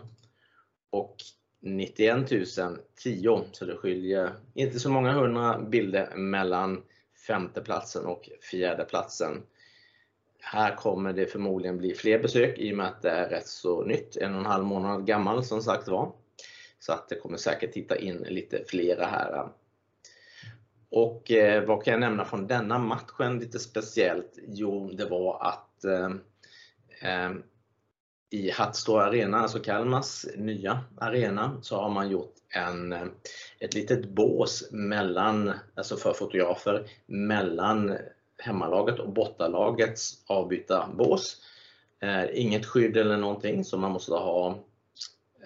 och 0.90 1.16
91 1.60 2.30
010 2.96 3.42
så 3.52 3.66
det 3.66 3.76
skiljer 3.76 4.34
inte 4.54 4.80
så 4.80 4.90
många 4.90 5.12
hundra 5.12 5.60
bilder 5.60 6.16
mellan 6.16 6.84
femte 7.28 7.62
platsen 7.62 8.06
och 8.06 8.30
fjärde 8.52 8.86
platsen. 8.86 9.44
Här 10.40 10.76
kommer 10.76 11.14
det 11.14 11.26
förmodligen 11.26 11.78
bli 11.78 11.94
fler 11.94 12.20
besök 12.20 12.60
i 12.60 12.74
och 12.74 12.78
med 12.78 12.88
att 12.88 13.02
det 13.02 13.10
är 13.10 13.30
rätt 13.30 13.48
så 13.48 13.84
nytt, 13.84 14.18
en 14.18 14.34
och 14.34 14.40
en 14.40 14.46
halv 14.46 14.66
månad 14.66 15.08
gammal 15.08 15.44
som 15.44 15.62
sagt 15.62 15.88
var. 15.88 16.12
Så 16.80 16.94
att 16.94 17.10
det 17.10 17.16
kommer 17.16 17.38
säkert 17.38 17.74
titta 17.74 17.98
in 17.98 18.18
lite 18.18 18.64
flera 18.68 19.06
här. 19.06 19.50
Och 20.92 21.32
eh, 21.32 21.64
vad 21.64 21.84
kan 21.84 21.92
jag 21.92 22.00
nämna 22.00 22.26
från 22.26 22.48
denna 22.48 22.78
matchen 22.80 23.40
lite 23.40 23.60
speciellt? 23.60 24.40
Jo, 24.48 24.92
det 24.92 25.06
var 25.06 25.38
att 25.42 25.84
eh, 25.84 26.10
eh 27.12 27.32
i 28.30 28.52
Hatstå 28.52 29.00
Arena, 29.00 29.38
alltså 29.40 29.60
Kalmars 29.60 30.26
nya 30.36 30.84
arena, 30.98 31.60
så 31.62 31.82
har 31.82 31.90
man 31.90 32.10
gjort 32.10 32.34
en, 32.50 32.94
eh, 32.94 33.08
ett 33.60 33.74
litet 33.74 34.10
bås 34.10 34.72
mellan, 34.72 35.54
alltså 35.76 35.98
för 35.98 36.14
fotografer, 36.14 36.88
mellan 37.06 37.98
hemmalaget 38.38 39.00
och 39.00 39.14
bortalagets 39.14 40.24
avbytarbås. 40.28 41.42
Eh, 42.00 42.24
inget 42.34 42.66
skydd 42.66 42.98
eller 42.98 43.18
någonting 43.18 43.64
så 43.64 43.78
man 43.78 43.92
måste 43.92 44.14
ha 44.14 44.60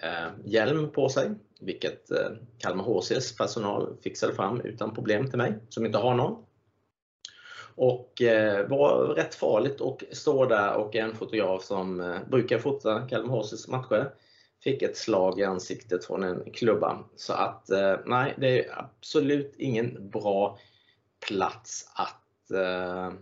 eh, 0.02 0.28
hjälm 0.44 0.90
på 0.90 1.08
sig, 1.08 1.30
vilket 1.64 2.10
eh, 2.10 2.30
Kalmar 2.58 2.84
HCs 2.84 3.36
personal 3.36 3.96
fixade 4.02 4.34
fram 4.34 4.60
utan 4.60 4.94
problem 4.94 5.30
till 5.30 5.38
mig 5.38 5.54
som 5.68 5.86
inte 5.86 5.98
har 5.98 6.14
någon. 6.14 6.44
Och 7.74 8.22
eh, 8.22 8.68
var 8.68 9.06
rätt 9.06 9.34
farligt 9.34 9.80
att 9.80 10.02
stå 10.12 10.46
där 10.46 10.74
och 10.74 10.96
en 10.96 11.14
fotograf 11.14 11.64
som 11.64 12.00
eh, 12.00 12.18
brukar 12.30 12.58
fota 12.58 13.08
Kalmar 13.08 13.36
HCs 13.36 13.68
matcher 13.68 14.12
fick 14.64 14.82
ett 14.82 14.96
slag 14.96 15.40
i 15.40 15.44
ansiktet 15.44 16.04
från 16.04 16.22
en 16.22 16.50
klubba. 16.52 17.04
Så 17.16 17.32
att 17.32 17.70
eh, 17.70 17.96
nej, 18.06 18.34
det 18.38 18.66
är 18.66 18.78
absolut 18.78 19.54
ingen 19.58 20.10
bra 20.10 20.58
plats 21.28 21.90
att, 21.94 22.50
eh, 22.50 23.12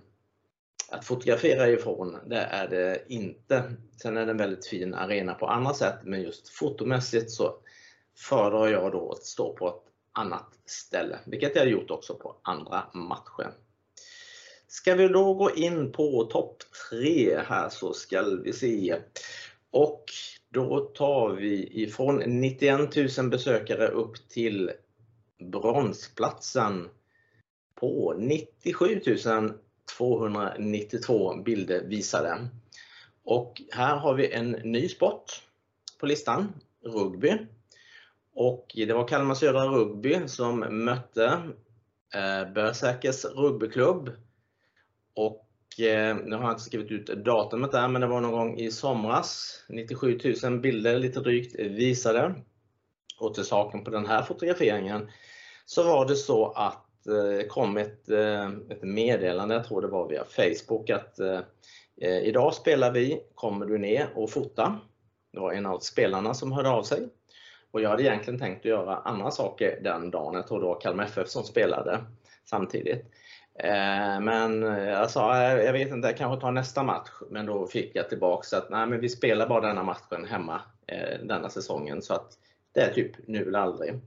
att 0.91 1.05
fotografera 1.05 1.69
ifrån. 1.69 2.19
Det 2.27 2.41
är 2.41 2.69
det 2.69 3.05
inte. 3.09 3.73
Sen 4.03 4.17
är 4.17 4.27
det 4.27 4.33
en 4.33 4.37
väldigt 4.37 4.67
fin 4.67 4.95
arena 4.95 5.35
på 5.35 5.47
andra 5.47 5.75
sätt, 5.75 5.99
men 6.05 6.23
just 6.23 6.49
fotomässigt 6.49 7.31
så 7.31 7.55
föredrar 8.17 8.69
jag 8.69 8.93
då 8.93 9.13
att 9.13 9.25
stå 9.25 9.53
på 9.53 9.69
ett 9.69 9.83
annat 10.13 10.59
ställe, 10.65 11.19
vilket 11.27 11.57
jag 11.57 11.69
gjort 11.69 11.91
också 11.91 12.15
på 12.15 12.37
andra 12.43 12.85
matcher. 12.95 13.53
Ska 14.67 14.95
vi 14.95 15.09
då 15.09 15.35
gå 15.35 15.51
in 15.51 15.93
på 15.93 16.25
topp 16.25 16.63
3 16.91 17.39
här 17.47 17.69
så 17.69 17.93
ska 17.93 18.23
vi 18.23 18.53
se. 18.53 18.97
Och 19.71 20.05
då 20.49 20.81
tar 20.81 21.31
vi 21.31 21.83
ifrån 21.83 22.17
91 22.27 22.97
000 23.19 23.31
besökare 23.31 23.89
upp 23.89 24.29
till 24.29 24.71
bronsplatsen 25.39 26.89
på 27.75 28.15
97 28.19 29.01
292 29.99 31.35
bilder 31.45 31.85
visade. 31.85 32.49
Och 33.25 33.63
här 33.71 33.97
har 33.97 34.15
vi 34.15 34.33
en 34.33 34.51
ny 34.51 34.89
sport 34.89 35.43
på 35.99 36.07
listan, 36.07 36.53
rugby. 36.85 37.39
Och 38.35 38.67
det 38.75 38.93
var 38.93 39.09
Kalmar 39.09 39.35
Södra 39.35 39.65
Rugby 39.65 40.21
som 40.27 40.85
mötte 40.85 41.41
eh, 42.15 42.53
Bösäkers 42.53 43.25
rugbyklubb. 43.25 44.11
Och 45.15 45.81
eh, 45.81 46.17
nu 46.17 46.37
har 46.37 46.43
jag 46.43 46.53
inte 46.53 46.65
skrivit 46.65 46.91
ut 46.91 47.25
datumet 47.25 47.73
där, 47.73 47.89
men 47.89 48.01
det 48.01 48.07
var 48.07 48.21
någon 48.21 48.33
gång 48.33 48.59
i 48.59 48.71
somras. 48.71 49.57
97 49.69 50.19
000 50.43 50.61
bilder 50.61 50.99
lite 50.99 51.21
drygt 51.21 51.61
visade. 51.61 52.35
Och 53.21 53.35
till 53.35 53.45
saken 53.45 53.85
på 53.85 53.91
den 53.91 54.07
här 54.07 54.23
fotograferingen 54.23 55.11
så 55.65 55.83
var 55.83 56.09
det 56.09 56.17
så 56.17 56.51
att 56.51 56.87
det 57.05 57.49
kom 57.49 57.77
ett, 57.77 58.09
ett 58.71 58.83
meddelande, 58.83 59.55
jag 59.55 59.65
tror 59.65 59.83
det 59.83 59.89
var 59.89 60.09
via 60.09 60.25
Facebook, 60.25 60.91
att 60.91 61.19
eh, 62.01 62.19
idag 62.19 62.55
spelar 62.55 62.93
vi, 62.93 63.21
kommer 63.35 63.67
du 63.67 63.79
ner 63.79 64.11
och 64.15 64.31
fota? 64.31 64.81
Det 65.33 65.41
var 65.41 65.53
en 65.53 65.67
av 65.67 65.79
spelarna 65.79 66.35
som 66.35 66.53
hörde 66.53 66.69
av 66.69 66.83
sig. 66.83 67.09
Och 67.71 67.81
jag 67.81 67.91
hade 67.91 68.03
egentligen 68.03 68.41
tänkt 68.41 68.59
att 68.59 68.65
göra 68.65 68.97
andra 68.97 69.31
saker 69.31 69.81
den 69.83 70.11
dagen, 70.11 70.35
jag 70.35 70.47
tror 70.47 70.61
det 70.61 70.67
var 70.67 70.81
Kalmar 70.81 71.05
FF 71.05 71.29
som 71.29 71.45
spelade 71.45 72.01
samtidigt. 72.45 73.05
Eh, 73.63 74.21
men 74.21 74.63
jag 74.63 75.11
sa, 75.11 75.43
eh, 75.43 75.65
jag 75.65 75.73
vet 75.73 75.91
inte, 75.91 76.09
jag 76.09 76.17
kanske 76.17 76.41
tar 76.41 76.53
nästa 76.53 76.83
match. 76.83 77.11
Men 77.31 77.47
då 77.47 77.67
fick 77.67 77.97
jag 77.97 78.09
tillbaka 78.09 78.57
att 78.57 78.71
nej, 78.71 78.87
men 78.87 79.01
vi 79.01 79.09
spelar 79.09 79.49
bara 79.49 79.61
denna 79.61 79.83
matchen 79.83 80.25
hemma 80.25 80.61
eh, 80.87 81.19
denna 81.23 81.49
säsongen. 81.49 82.03
Så 82.03 82.15
att 82.15 82.39
det 82.73 82.81
är 82.81 82.93
typ 82.93 83.13
nu 83.27 83.43
eller 83.43 83.59
aldrig. 83.59 84.01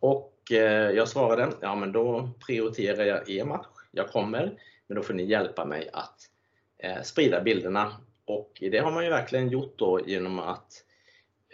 Och 0.00 0.28
jag 0.94 1.08
svarade, 1.08 1.52
ja 1.60 1.74
men 1.74 1.92
då 1.92 2.30
prioriterar 2.46 3.04
jag 3.04 3.30
er 3.30 3.44
match. 3.44 3.66
Jag 3.90 4.08
kommer, 4.08 4.58
men 4.86 4.96
då 4.96 5.02
får 5.02 5.14
ni 5.14 5.24
hjälpa 5.24 5.64
mig 5.64 5.90
att 5.92 6.20
sprida 7.06 7.40
bilderna. 7.40 7.92
Och 8.24 8.50
det 8.60 8.78
har 8.78 8.90
man 8.90 9.04
ju 9.04 9.10
verkligen 9.10 9.48
gjort 9.48 9.78
då 9.78 10.00
genom 10.06 10.38
att 10.38 10.84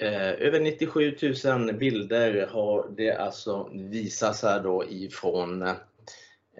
Eh, 0.01 0.31
över 0.31 0.61
97 0.61 1.17
000 1.45 1.75
bilder 1.75 2.47
har 2.47 2.91
det 2.97 3.13
alltså 3.13 3.71
visats 3.73 4.43
här 4.43 4.63
då 4.63 4.85
ifrån 4.89 5.63
eh, 5.63 5.75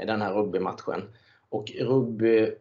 den 0.07 0.23
här 0.23 0.35
rugbymatchen. 0.35 1.03
Och 1.49 1.73
rugby 1.81 2.53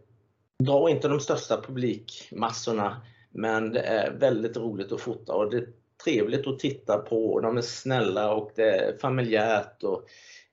drar 0.64 0.90
inte 0.90 1.08
de 1.08 1.20
största 1.20 1.62
publikmassorna 1.62 3.02
men 3.32 3.72
det 3.72 3.82
är 3.82 4.12
väldigt 4.12 4.58
roligt 4.58 4.92
att 4.92 5.02
fota 5.02 5.34
och 5.34 5.52
det 5.52 5.58
är 5.58 5.68
trevligt 6.04 6.48
att 6.48 6.60
titta 6.60 6.98
på. 6.98 7.40
De 7.40 7.58
är 7.58 7.62
snälla 7.62 8.34
och 8.34 8.52
det 8.56 8.70
är 8.70 8.98
familjärt. 8.98 9.84
Och 9.84 10.06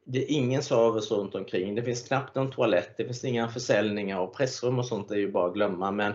det 0.04 0.18
är 0.18 0.36
ingen 0.36 0.62
service 0.62 1.10
runt 1.10 1.34
omkring. 1.34 1.74
Det 1.74 1.82
finns 1.82 2.08
knappt 2.08 2.34
någon 2.34 2.50
toalett, 2.50 2.96
det 2.96 3.04
finns 3.04 3.24
inga 3.24 3.48
försäljningar 3.48 4.20
och 4.20 4.36
pressrum 4.36 4.78
och 4.78 4.86
sånt 4.86 5.10
är 5.10 5.16
ju 5.16 5.32
bara 5.32 5.46
att 5.46 5.54
glömma. 5.54 5.90
Men 5.90 6.12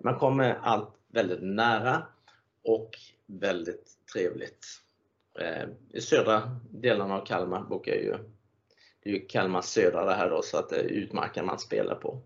man 0.00 0.18
kommer 0.18 0.58
allt 0.62 0.88
väldigt 1.12 1.42
nära 1.42 2.02
och 2.66 2.90
väldigt 3.26 3.98
trevligt. 4.12 4.66
Eh, 5.40 5.68
I 5.90 6.00
södra 6.00 6.60
delarna 6.70 7.14
av 7.14 7.26
Kalmar 7.26 7.62
bokar 7.62 7.92
jag 7.92 8.02
ju 8.02 8.18
det 9.06 9.10
är 9.10 9.14
ju 9.14 9.26
Kalmar 9.26 9.62
södra 9.62 10.04
det 10.04 10.14
här 10.14 10.30
då, 10.30 10.42
så 10.42 10.58
att 10.58 10.68
det 10.68 10.76
är 10.76 10.84
utmarken 10.84 11.46
man 11.46 11.58
spelar 11.58 11.94
på. 11.94 12.22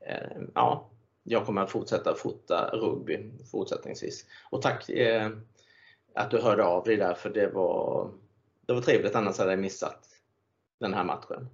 Eh, 0.00 0.42
ja, 0.54 0.90
jag 1.22 1.46
kommer 1.46 1.62
att 1.62 1.70
fortsätta 1.70 2.14
fota 2.14 2.70
rugby 2.72 3.30
fortsättningsvis. 3.50 4.26
Och 4.50 4.62
tack 4.62 4.88
eh, 4.88 5.30
att 6.14 6.30
du 6.30 6.40
hörde 6.40 6.64
av 6.64 6.84
dig 6.84 6.96
där, 6.96 7.14
för 7.14 7.30
det 7.30 7.46
var, 7.46 8.10
det 8.66 8.72
var 8.72 8.80
trevligt, 8.80 9.14
annars 9.14 9.38
hade 9.38 9.50
jag 9.50 9.60
missat 9.60 10.08
den 10.80 10.94
här 10.94 11.04
matchen. 11.04 11.48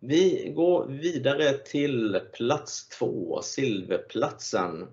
Vi 0.00 0.52
går 0.56 0.86
vidare 0.86 1.52
till 1.52 2.20
plats 2.32 2.88
två, 2.88 3.42
silverplatsen. 3.42 4.86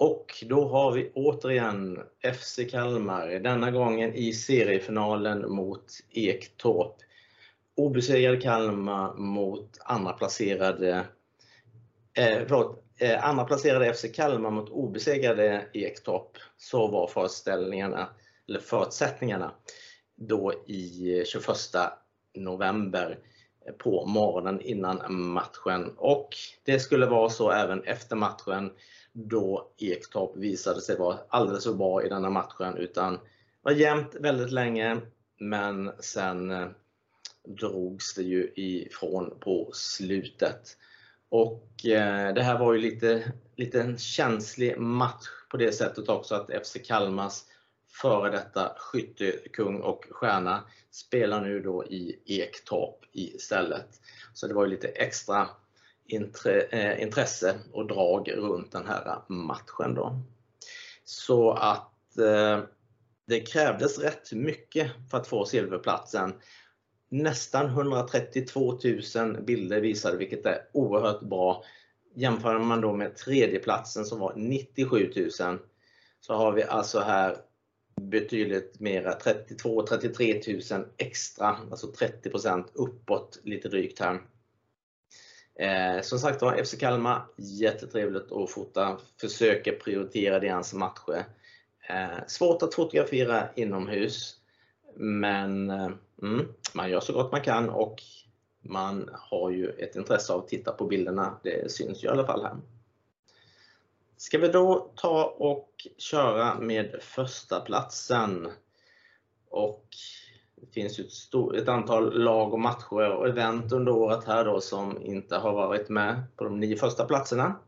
Och 0.00 0.44
då 0.48 0.68
har 0.68 0.92
vi 0.92 1.10
återigen 1.14 1.98
FC 2.34 2.58
Kalmar, 2.70 3.28
denna 3.28 3.70
gången 3.70 4.14
i 4.14 4.32
seriefinalen 4.32 5.52
mot 5.52 5.84
Ektorp. 6.10 6.94
Obesegrade 7.76 8.36
Kalmar 8.36 9.14
mot 9.14 9.78
andra 9.84 10.12
placerade, 10.12 11.04
eh, 12.14 12.38
förlåt, 12.46 12.84
eh, 12.98 13.28
andra 13.28 13.44
placerade 13.44 13.86
FC 13.86 14.08
Kalmar 14.08 14.50
mot 14.50 14.70
obesegrade 14.70 15.66
Ektorp. 15.72 16.30
Så 16.56 16.88
var 16.88 17.06
föreställningarna, 17.06 18.08
eller 18.48 18.60
förutsättningarna 18.60 19.52
då 20.16 20.52
i 20.66 21.24
21 21.26 21.98
november 22.34 23.18
på 23.78 24.06
morgonen 24.06 24.60
innan 24.60 25.14
matchen. 25.14 25.94
Och 25.96 26.28
det 26.64 26.80
skulle 26.80 27.06
vara 27.06 27.30
så 27.30 27.50
även 27.50 27.82
efter 27.84 28.16
matchen 28.16 28.70
då 29.12 29.72
Ektorp 29.78 30.36
visade 30.36 30.80
sig 30.80 30.98
vara 30.98 31.18
alldeles 31.28 31.64
för 31.64 31.74
bra 31.74 32.04
i 32.04 32.08
denna 32.08 32.30
matchen 32.30 32.76
utan 32.76 33.18
var 33.62 33.72
jämnt 33.72 34.14
väldigt 34.14 34.52
länge 34.52 35.00
men 35.38 35.92
sen 35.98 36.50
eh, 36.50 36.68
drogs 37.44 38.14
det 38.14 38.22
ju 38.22 38.52
ifrån 38.54 39.38
på 39.40 39.70
slutet. 39.72 40.76
Och 41.28 41.86
eh, 41.86 42.34
det 42.34 42.42
här 42.42 42.58
var 42.58 42.72
ju 42.72 42.80
lite, 42.80 43.32
lite 43.56 43.80
en 43.80 43.98
känslig 43.98 44.78
match 44.78 45.26
på 45.50 45.56
det 45.56 45.72
sättet 45.72 46.08
också 46.08 46.34
att 46.34 46.66
FC 46.66 46.76
Kalmars 46.84 47.44
före 47.88 48.30
detta 48.30 48.74
skyttekung 48.78 49.80
och 49.80 50.06
stjärna 50.10 50.64
spelar 50.90 51.40
nu 51.40 51.60
då 51.60 51.84
i 51.84 52.20
Ektorp 52.26 53.04
istället. 53.12 54.00
Så 54.34 54.46
det 54.46 54.54
var 54.54 54.64
ju 54.64 54.70
lite 54.70 54.88
extra 54.88 55.48
Eh, 56.12 57.02
intresse 57.02 57.58
och 57.72 57.86
drag 57.86 58.32
runt 58.36 58.72
den 58.72 58.86
här 58.86 59.22
matchen. 59.28 59.94
Då. 59.94 60.20
Så 61.04 61.50
att 61.50 62.18
eh, 62.18 62.60
det 63.26 63.40
krävdes 63.40 63.98
rätt 63.98 64.32
mycket 64.32 64.90
för 65.10 65.18
att 65.18 65.26
få 65.26 65.44
silverplatsen. 65.44 66.32
nästan 67.08 67.66
132 67.66 68.78
000 69.16 69.42
bilder 69.42 69.80
visade, 69.80 70.16
vilket 70.16 70.46
är 70.46 70.58
oerhört 70.72 71.20
bra. 71.20 71.64
Jämför 72.14 72.58
man 72.58 72.80
då 72.80 72.92
med 72.92 73.16
tredjeplatsen 73.16 74.04
som 74.04 74.18
var 74.18 74.32
97 74.36 75.12
000 75.16 75.58
så 76.20 76.34
har 76.34 76.52
vi 76.52 76.62
alltså 76.62 77.00
här 77.00 77.36
betydligt 78.00 78.80
mera, 78.80 79.12
32 79.12 79.82
33 79.86 80.42
000 80.70 80.86
extra, 80.96 81.56
alltså 81.70 81.86
30% 81.86 82.64
uppåt 82.74 83.40
lite 83.42 83.68
drygt 83.68 83.98
här. 83.98 84.20
Eh, 85.60 86.00
som 86.02 86.18
sagt 86.18 86.42
var, 86.42 86.64
FC 86.64 86.74
Kalmar, 86.78 87.26
jättetrevligt 87.36 88.32
att 88.32 88.50
fota. 88.50 88.98
Försöker 89.20 89.72
prioritera 89.72 90.40
deras 90.40 90.74
matcher. 90.74 91.24
Eh, 91.88 92.26
svårt 92.26 92.62
att 92.62 92.74
fotografera 92.74 93.48
inomhus, 93.54 94.36
men 94.96 95.70
eh, 95.70 95.90
mm, 96.22 96.48
man 96.72 96.90
gör 96.90 97.00
så 97.00 97.12
gott 97.12 97.32
man 97.32 97.40
kan 97.40 97.70
och 97.70 98.02
man 98.60 99.10
har 99.12 99.50
ju 99.50 99.70
ett 99.70 99.96
intresse 99.96 100.32
av 100.32 100.40
att 100.40 100.48
titta 100.48 100.72
på 100.72 100.84
bilderna. 100.84 101.40
Det 101.42 101.72
syns 101.72 102.04
ju 102.04 102.08
i 102.08 102.10
alla 102.10 102.26
fall 102.26 102.42
här. 102.42 102.56
Ska 104.16 104.38
vi 104.38 104.48
då 104.48 104.92
ta 104.96 105.24
och 105.24 105.86
köra 105.98 106.58
med 106.58 106.96
första 107.00 107.60
platsen 107.60 108.48
och 109.48 109.86
det 110.60 110.72
finns 110.72 110.98
ju 110.98 111.04
ett, 111.04 111.12
stort, 111.12 111.56
ett, 111.56 111.68
antal 111.68 112.22
lag 112.22 112.52
och 112.52 112.60
matcher 112.60 113.10
och 113.10 113.28
event 113.28 113.72
under 113.72 113.92
året 113.92 114.24
här 114.24 114.44
då 114.44 114.60
som 114.60 115.02
inte 115.02 115.36
har 115.36 115.52
varit 115.52 115.88
med 115.88 116.22
på 116.36 116.44
de 116.44 116.60
nio 116.60 116.76
första 116.76 117.04
platserna. 117.04 117.58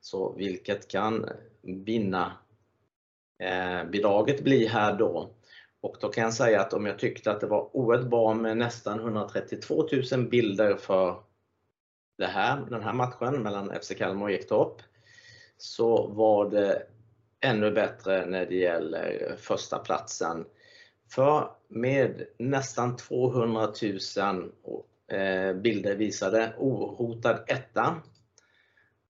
Så 0.00 0.32
vilket 0.32 0.88
kan 0.88 1.28
vinna 1.62 2.32
eh, 3.38 3.90
bidraget 3.90 4.44
bli 4.44 4.66
här 4.66 4.96
då. 4.96 5.30
Och 5.80 5.96
då 6.00 6.08
kan 6.08 6.24
jag 6.24 6.34
säga 6.34 6.60
att 6.60 6.72
om 6.72 6.86
jag 6.86 6.98
tyckte 6.98 7.30
att 7.30 7.40
det 7.40 7.46
var 7.46 7.76
oerhört 7.76 8.10
bra 8.10 8.34
med 8.34 8.56
nästan 8.56 9.00
132 9.00 9.88
000 10.12 10.28
bilder 10.28 10.76
för 10.76 11.22
det 12.18 12.26
här, 12.26 12.66
den 12.70 12.82
här 12.82 12.92
matchen 12.92 13.42
mellan 13.42 13.72
FC 13.82 13.94
Kalmar 13.98 14.26
och 14.26 14.32
Ektorp 14.32 14.82
så 15.56 16.06
var 16.06 16.50
det 16.50 16.82
ännu 17.40 17.70
bättre 17.70 18.26
när 18.26 18.46
det 18.46 18.54
gäller 18.54 19.36
första 19.38 19.78
platsen. 19.78 20.44
För 21.10 21.50
med 21.68 22.26
nästan 22.38 22.96
200 22.96 23.72
000 24.16 24.52
eh, 25.08 25.52
bilder 25.52 25.96
visade 25.96 26.54
ohotad 26.58 27.44
etta 27.46 28.02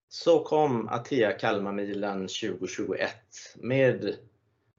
så 0.08 0.44
kom 0.44 0.88
Atea 0.88 1.32
Kalmarmilen 1.32 2.20
2021 2.20 3.10
med, 3.56 4.16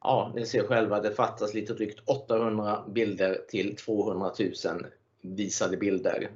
ja 0.01 0.31
ni 0.35 0.45
ser 0.45 0.63
själva, 0.63 0.99
det 0.99 1.11
fattas 1.11 1.53
lite 1.53 1.73
drygt 1.73 1.99
800 2.05 2.85
bilder 2.89 3.41
till 3.47 3.75
200 3.75 4.31
000 4.65 4.85
visade 5.21 5.77
bilder. 5.77 6.29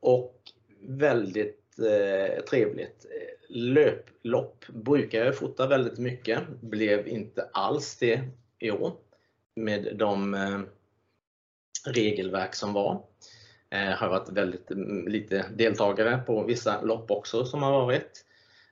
Och 0.00 0.34
väldigt 0.80 1.78
eh, 1.78 2.44
trevligt. 2.44 3.06
Löplopp 3.48 4.66
brukar 4.66 5.24
jag 5.24 5.36
fota 5.36 5.66
väldigt 5.66 5.98
mycket, 5.98 6.48
blev 6.60 7.08
inte 7.08 7.48
alls 7.52 7.96
det 7.96 8.20
i 8.58 8.70
år 8.70 8.92
med 9.64 9.96
de 9.96 10.34
eh, 10.34 10.60
regelverk 11.86 12.54
som 12.54 12.72
var. 12.72 13.02
Det 13.68 13.96
har 13.98 14.08
varit 14.08 14.28
väldigt 14.28 14.70
mm, 14.70 15.08
lite 15.08 15.46
deltagare 15.56 16.18
på 16.18 16.44
vissa 16.44 16.82
lopp 16.82 17.10
också 17.10 17.44
som 17.44 17.62
har 17.62 17.72
varit. 17.72 18.24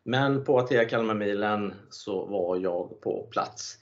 Men 0.02 0.44
på 0.44 0.58
Atea 0.58 0.84
Kalmarmilen 0.84 1.74
så 1.90 2.26
var 2.26 2.56
jag 2.56 3.00
på 3.00 3.28
plats 3.30 3.78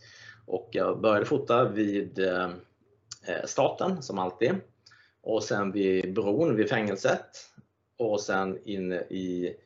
och 0.46 0.68
jag 0.72 1.00
började 1.00 1.26
fota 1.26 1.68
vid 1.68 2.18
eh, 2.18 2.50
starten 3.44 4.02
som 4.02 4.18
alltid 4.18 4.54
och 5.22 5.42
sen 5.42 5.72
vid 5.72 6.14
bron 6.14 6.56
vid 6.56 6.68
fängelset 6.68 7.26
och 7.98 8.20
sen 8.20 8.58
inne 8.64 8.96
i 8.96 9.56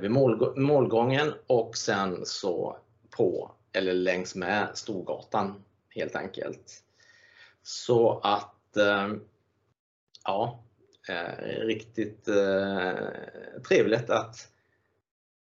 vid 0.00 0.10
målgången 0.56 1.32
och 1.46 1.76
sen 1.76 2.26
så 2.26 2.76
på 3.10 3.50
eller 3.72 3.94
längs 3.94 4.34
med 4.34 4.68
Storgatan 4.74 5.64
helt 5.94 6.16
enkelt. 6.16 6.82
Så 7.62 8.18
att 8.18 8.76
eh, 8.76 9.08
ja, 10.24 10.64
eh, 11.08 11.44
riktigt 11.44 12.28
eh, 12.28 12.94
trevligt 13.68 14.10
att 14.10 14.48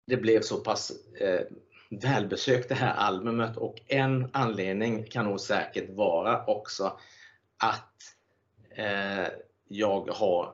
det 0.08 0.18
blev 0.18 0.42
så 0.42 0.58
pass 0.58 0.92
eh, 1.20 1.42
välbesökt 1.90 2.70
det 2.70 2.76
här 2.76 2.94
albumet 2.94 3.58
och 3.58 3.82
en 3.88 4.30
anledning 4.34 5.04
kan 5.04 5.26
nog 5.26 5.40
säkert 5.40 5.90
vara 5.90 6.46
också 6.46 7.00
att 7.58 7.96
eh, 8.70 9.28
jag 9.68 10.10
har 10.10 10.54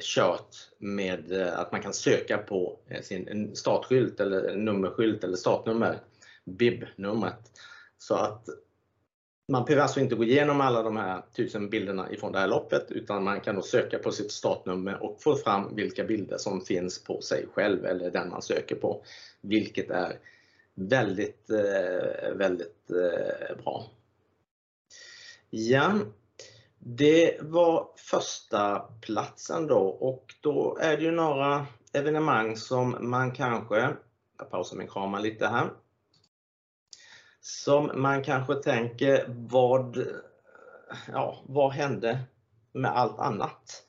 kört 0.00 0.56
med 0.78 1.32
att 1.32 1.72
man 1.72 1.82
kan 1.82 1.92
söka 1.92 2.38
på 2.38 2.78
sin 3.02 3.56
startskylt 3.56 4.20
eller 4.20 4.56
nummerskylt 4.56 5.24
eller 5.24 5.36
startnummer, 5.36 6.00
BIB-numret. 6.44 7.50
Så 7.98 8.14
att 8.14 8.48
man 9.48 9.64
behöver 9.64 9.82
alltså 9.82 10.00
inte 10.00 10.14
gå 10.14 10.24
igenom 10.24 10.60
alla 10.60 10.82
de 10.82 10.96
här 10.96 11.22
tusen 11.36 11.70
bilderna 11.70 12.12
ifrån 12.12 12.32
det 12.32 12.38
här 12.38 12.48
loppet 12.48 12.90
utan 12.90 13.24
man 13.24 13.40
kan 13.40 13.54
då 13.54 13.62
söka 13.62 13.98
på 13.98 14.12
sitt 14.12 14.32
startnummer 14.32 15.02
och 15.02 15.22
få 15.22 15.36
fram 15.36 15.74
vilka 15.74 16.04
bilder 16.04 16.38
som 16.38 16.60
finns 16.60 17.04
på 17.04 17.20
sig 17.20 17.46
själv 17.52 17.84
eller 17.84 18.10
den 18.10 18.28
man 18.30 18.42
söker 18.42 18.76
på. 18.76 19.02
Vilket 19.40 19.90
är 19.90 20.18
väldigt, 20.74 21.50
eh, 21.50 22.34
väldigt 22.34 22.90
eh, 22.90 23.56
bra. 23.62 23.90
Ja, 25.50 25.92
det 26.78 27.38
var 27.40 27.88
första 27.96 28.78
platsen 29.00 29.66
då 29.66 29.88
och 29.88 30.34
då 30.40 30.78
är 30.80 30.96
det 30.96 31.02
ju 31.02 31.10
några 31.10 31.66
evenemang 31.92 32.56
som 32.56 32.96
man 33.00 33.32
kanske, 33.32 33.94
jag 34.38 34.50
pausar 34.50 34.76
min 34.76 34.88
kamera 34.88 35.20
lite 35.20 35.46
här, 35.46 35.70
som 37.40 37.90
man 37.94 38.22
kanske 38.22 38.54
tänker 38.54 39.24
vad, 39.28 40.06
ja, 41.12 41.38
vad 41.46 41.72
hände 41.72 42.18
med 42.72 42.90
allt 42.96 43.18
annat? 43.18 43.84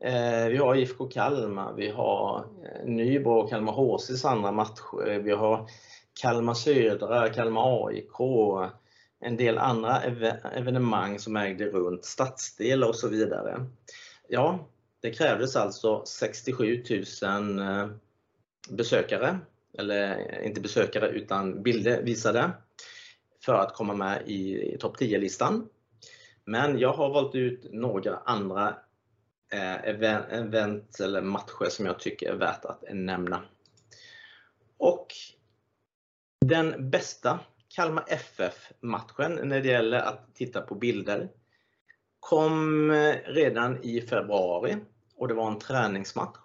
Eh, 0.00 0.46
vi 0.48 0.56
har 0.56 0.74
IFK 0.74 1.06
Kalmar, 1.06 1.72
vi 1.72 1.88
har 1.88 2.38
eh, 2.38 2.86
Nybro 2.86 3.32
och 3.32 3.50
Kalmar 3.50 3.72
HCs 3.72 4.24
andra 4.24 4.52
matcher, 4.52 5.08
eh, 5.08 5.18
vi 5.18 5.32
har 5.32 5.68
Kalmar 6.20 6.54
Södra, 6.54 7.28
Kalmar 7.28 7.86
AIK, 7.86 8.20
en 9.20 9.36
del 9.36 9.58
andra 9.58 10.02
evenemang 10.54 11.18
som 11.18 11.36
ägde 11.36 11.64
runt 11.64 12.04
stadsdelar 12.04 12.88
och 12.88 12.96
så 12.96 13.08
vidare. 13.08 13.66
Ja, 14.28 14.68
det 15.00 15.10
krävdes 15.10 15.56
alltså 15.56 16.02
67 16.06 16.84
000 17.22 17.58
eh, 17.58 17.88
besökare, 18.70 19.38
eller 19.78 20.40
inte 20.42 20.60
besökare 20.60 21.08
utan 21.08 21.62
bilder 21.62 22.02
visade, 22.02 22.50
för 23.44 23.54
att 23.54 23.74
komma 23.74 23.94
med 23.94 24.22
i 24.28 24.76
topp 24.80 25.00
10-listan. 25.00 25.68
Men 26.44 26.78
jag 26.78 26.92
har 26.92 27.10
valt 27.10 27.34
ut 27.34 27.66
några 27.72 28.16
andra 28.16 28.76
eh, 29.52 29.84
event 29.84 31.00
eller 31.00 31.22
matcher 31.22 31.68
som 31.70 31.86
jag 31.86 31.98
tycker 31.98 32.32
är 32.32 32.36
värt 32.36 32.64
att 32.64 32.84
nämna. 32.90 33.42
Och 34.78 35.06
den 36.40 36.90
bästa 36.90 37.40
Kalmar 37.68 38.04
FF-matchen 38.08 39.40
när 39.42 39.60
det 39.60 39.68
gäller 39.68 39.98
att 39.98 40.34
titta 40.34 40.60
på 40.60 40.74
bilder 40.74 41.28
kom 42.20 42.90
eh, 42.90 43.14
redan 43.24 43.84
i 43.84 44.00
februari 44.00 44.76
och 45.16 45.28
det 45.28 45.34
var 45.34 45.50
en 45.50 45.58
träningsmatch. 45.58 46.41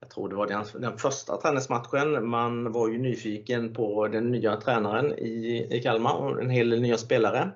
Jag 0.00 0.10
tror 0.10 0.28
det 0.28 0.36
var 0.36 0.46
den, 0.46 0.64
den 0.74 0.98
första 0.98 1.36
träningsmatchen. 1.36 2.28
Man 2.28 2.72
var 2.72 2.88
ju 2.88 2.98
nyfiken 2.98 3.74
på 3.74 4.08
den 4.08 4.30
nya 4.30 4.56
tränaren 4.56 5.18
i, 5.18 5.68
i 5.70 5.82
Kalmar 5.82 6.14
och 6.14 6.42
en 6.42 6.50
hel 6.50 6.70
del 6.70 6.80
nya 6.80 6.98
spelare. 6.98 7.50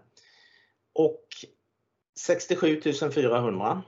Och 0.92 1.26
67 2.18 2.80
400. 3.14 3.82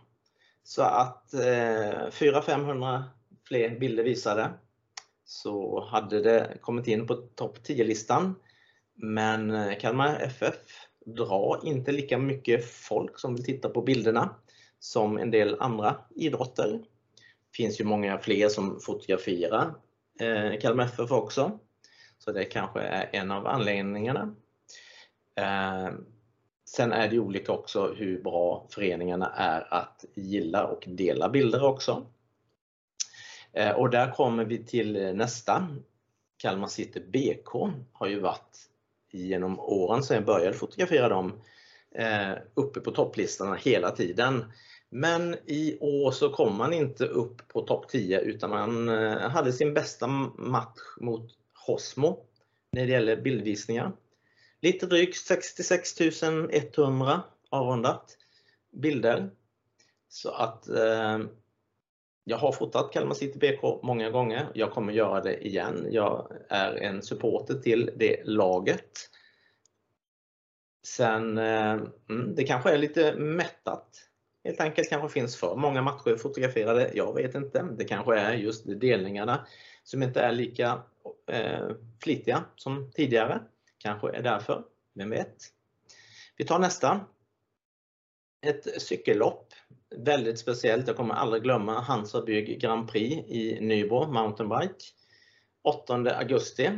Så 0.64 0.82
att 0.82 1.34
eh, 1.34 1.38
400-500 1.40 3.02
fler 3.48 3.78
bilder 3.78 4.04
visade 4.04 4.50
så 5.24 5.84
hade 5.84 6.22
det 6.22 6.58
kommit 6.60 6.86
in 6.86 7.06
på 7.06 7.14
topp 7.14 7.58
10-listan. 7.58 8.34
Men 8.94 9.50
eh, 9.50 9.78
Kalmar 9.78 10.20
FF 10.20 10.54
drar 11.06 11.60
inte 11.64 11.92
lika 11.92 12.18
mycket 12.18 12.70
folk 12.70 13.18
som 13.18 13.34
vill 13.34 13.44
titta 13.44 13.68
på 13.68 13.82
bilderna 13.82 14.34
som 14.78 15.18
en 15.18 15.30
del 15.30 15.56
andra 15.60 15.96
idrotter. 16.16 16.80
Det 17.54 17.62
finns 17.62 17.80
ju 17.80 17.84
många 17.84 18.18
fler 18.18 18.48
som 18.48 18.80
fotograferar 18.80 19.74
eh, 20.20 20.60
Kalmar 20.60 20.84
FF 20.84 21.10
också. 21.10 21.58
Så 22.18 22.32
det 22.32 22.44
kanske 22.44 22.80
är 22.80 23.08
en 23.12 23.30
av 23.30 23.46
anledningarna. 23.46 24.34
Eh, 25.36 25.94
sen 26.64 26.92
är 26.92 27.08
det 27.08 27.18
olika 27.18 27.52
också 27.52 27.94
hur 27.96 28.22
bra 28.22 28.66
föreningarna 28.70 29.32
är 29.36 29.74
att 29.74 30.04
gilla 30.14 30.66
och 30.66 30.84
dela 30.86 31.28
bilder 31.28 31.64
också. 31.64 32.06
Eh, 33.52 33.70
och 33.70 33.90
där 33.90 34.10
kommer 34.10 34.44
vi 34.44 34.64
till 34.64 35.16
nästa. 35.16 35.68
Kalmar 36.36 36.68
City 36.68 37.00
BK 37.00 37.70
har 37.92 38.06
ju 38.06 38.20
varit 38.20 38.68
genom 39.10 39.60
åren 39.60 40.02
sedan 40.02 40.14
jag 40.14 40.26
började 40.26 40.56
fotografera 40.56 41.08
dem 41.08 41.40
eh, 41.94 42.32
uppe 42.54 42.80
på 42.80 42.90
topplistorna 42.90 43.54
hela 43.54 43.90
tiden. 43.90 44.44
Men 44.96 45.36
i 45.46 45.78
år 45.80 46.10
så 46.10 46.30
kom 46.30 46.56
man 46.56 46.72
inte 46.72 47.06
upp 47.06 47.48
på 47.48 47.60
topp 47.60 47.88
10 47.88 48.20
utan 48.20 48.50
man 48.50 48.88
eh, 48.88 49.28
hade 49.28 49.52
sin 49.52 49.74
bästa 49.74 50.06
match 50.06 50.80
mot 51.00 51.30
Hosmo 51.66 52.26
när 52.72 52.86
det 52.86 52.92
gäller 52.92 53.16
bildvisningar. 53.16 53.92
Lite 54.60 54.86
drygt 54.86 55.16
66 55.16 56.00
100 56.52 57.22
avrundat 57.50 58.18
bilder. 58.72 59.30
Så 60.08 60.30
att 60.30 60.68
eh, 60.68 61.18
jag 62.24 62.38
har 62.38 62.52
fotat 62.52 62.92
Kalmar 62.92 63.14
City 63.14 63.38
BK 63.38 63.82
många 63.82 64.10
gånger. 64.10 64.48
Jag 64.54 64.72
kommer 64.72 64.92
göra 64.92 65.20
det 65.20 65.46
igen. 65.46 65.88
Jag 65.90 66.32
är 66.48 66.74
en 66.74 67.02
supporter 67.02 67.54
till 67.54 67.90
det 67.96 68.24
laget. 68.24 69.10
Sen, 70.86 71.38
eh, 71.38 71.72
mm, 72.08 72.34
det 72.34 72.44
kanske 72.44 72.70
är 72.70 72.78
lite 72.78 73.14
mättat. 73.14 74.10
Helt 74.44 74.60
enkelt 74.60 74.88
kanske 74.88 75.08
finns 75.08 75.36
för 75.36 75.56
många 75.56 75.82
matcher 75.82 76.16
fotograferade. 76.16 76.90
Jag 76.94 77.14
vet 77.14 77.34
inte. 77.34 77.62
Det 77.62 77.84
kanske 77.84 78.18
är 78.18 78.34
just 78.34 78.64
delningarna 78.66 79.46
som 79.82 80.02
inte 80.02 80.20
är 80.20 80.32
lika 80.32 80.82
eh, 81.26 81.68
flitiga 82.02 82.44
som 82.56 82.90
tidigare. 82.94 83.40
Kanske 83.78 84.16
är 84.16 84.22
därför. 84.22 84.64
Vem 84.94 85.10
vet? 85.10 85.36
Vi 86.36 86.44
tar 86.44 86.58
nästa. 86.58 87.00
Ett 88.46 88.82
cykellopp. 88.82 89.52
Väldigt 89.96 90.38
speciellt. 90.38 90.86
Jag 90.86 90.96
kommer 90.96 91.14
aldrig 91.14 91.42
glömma 91.42 91.80
Hansa 91.80 92.22
Bygg 92.22 92.60
Grand 92.60 92.90
Prix 92.90 93.28
i 93.28 93.58
Nybro 93.60 94.12
Mountainbike. 94.12 94.84
8 95.62 95.94
augusti 95.94 96.70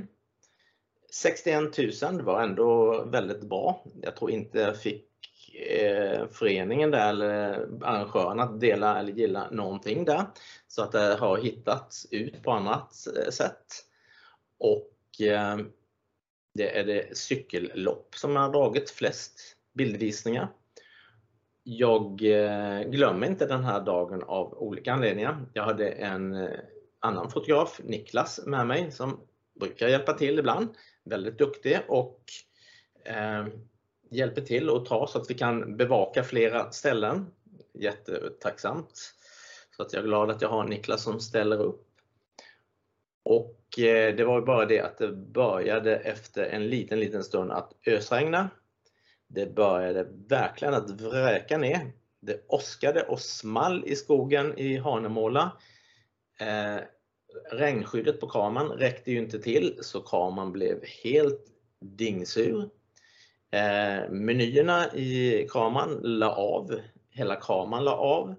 61 1.11 1.79
000 2.03 2.17
Det 2.17 2.23
var 2.23 2.43
ändå 2.43 3.05
väldigt 3.05 3.43
bra. 3.43 3.85
Jag 4.03 4.17
tror 4.17 4.31
inte 4.31 4.59
jag 4.59 4.81
fick 4.81 5.07
föreningen 6.33 6.91
där 6.91 7.09
eller 7.09 7.69
arrangörerna 7.83 8.43
att 8.43 8.61
dela 8.61 8.99
eller 8.99 9.13
gilla 9.13 9.51
någonting 9.51 10.05
där. 10.05 10.25
Så 10.69 10.83
att 10.83 10.93
det 10.93 11.17
har 11.21 11.39
hittats 11.39 12.07
ut 12.11 12.43
på 12.43 12.51
annat 12.51 12.95
sätt. 13.31 13.67
Och 14.59 15.21
eh, 15.21 15.59
det 16.55 16.79
är 16.79 16.85
det 16.85 17.17
cykellopp 17.17 18.15
som 18.15 18.37
har 18.37 18.53
dragit 18.53 18.91
flest 18.91 19.41
bildvisningar. 19.75 20.49
Jag 21.63 22.23
eh, 22.23 22.81
glömmer 22.81 23.27
inte 23.27 23.47
den 23.47 23.65
här 23.65 23.81
dagen 23.81 24.23
av 24.23 24.55
olika 24.55 24.93
anledningar. 24.93 25.47
Jag 25.53 25.63
hade 25.63 25.89
en 25.89 26.35
eh, 26.35 26.51
annan 27.01 27.31
fotograf, 27.31 27.81
Niklas, 27.85 28.41
med 28.47 28.67
mig 28.67 28.91
som 28.91 29.21
brukar 29.61 29.89
hjälpa 29.89 30.13
till 30.13 30.39
ibland 30.39 30.69
väldigt 31.05 31.39
duktig 31.39 31.79
och 31.89 32.21
hjälper 34.11 34.41
till 34.41 34.71
att 34.71 34.87
ta 34.87 35.07
så 35.07 35.19
att 35.19 35.31
vi 35.31 35.35
kan 35.35 35.77
bevaka 35.77 36.25
flera 36.25 36.71
ställen. 36.71 37.27
Jättetacksamt. 37.75 39.15
Så 39.77 39.83
att 39.83 39.93
jag 39.93 40.03
är 40.03 40.07
glad 40.07 40.31
att 40.31 40.43
jag 40.43 40.49
har 40.49 40.65
Niklas 40.65 41.03
som 41.03 41.21
ställer 41.21 41.61
upp. 41.61 41.87
Och 43.25 43.79
eh, 43.79 44.17
det 44.17 44.25
var 44.25 44.41
bara 44.41 44.67
det 44.67 44.81
att 44.81 44.99
det 44.99 45.13
började 45.13 45.97
efter 45.97 46.45
en 46.45 46.69
liten, 46.69 47.01
liten 47.01 47.25
stund 47.25 47.53
att 47.53 47.73
ösregna. 47.87 48.51
Det 49.29 49.55
började 49.55 50.07
verkligen 50.29 50.75
att 50.75 51.01
vräka 51.01 51.59
ner. 51.59 51.93
Det 52.21 52.45
åskade 52.49 53.03
och 53.03 53.21
small 53.21 53.85
i 53.87 53.97
skogen 53.97 54.59
i 54.59 54.77
Hanemåla. 54.77 55.53
Eh, 56.41 56.83
regnskyddet 57.51 58.21
på 58.21 58.27
kameran 58.27 58.69
räckte 58.69 59.11
ju 59.11 59.19
inte 59.19 59.39
till 59.39 59.79
så 59.81 60.01
kameran 60.01 60.53
blev 60.53 60.85
helt 61.05 61.47
dingsur. 61.81 62.71
Eh, 63.57 64.11
menyerna 64.11 64.95
i 64.95 65.47
kameran 65.51 66.01
la 66.03 66.35
av, 66.35 66.81
hela 67.11 67.37
kameran 67.37 67.85
la 67.85 67.97
av. 67.97 68.35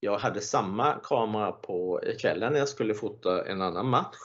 Jag 0.00 0.18
hade 0.18 0.40
samma 0.40 0.94
kamera 0.94 1.52
på 1.52 2.00
kvällen 2.20 2.52
när 2.52 2.58
jag 2.58 2.68
skulle 2.68 2.94
fota 2.94 3.46
en 3.46 3.62
annan 3.62 3.88
match. 3.88 4.16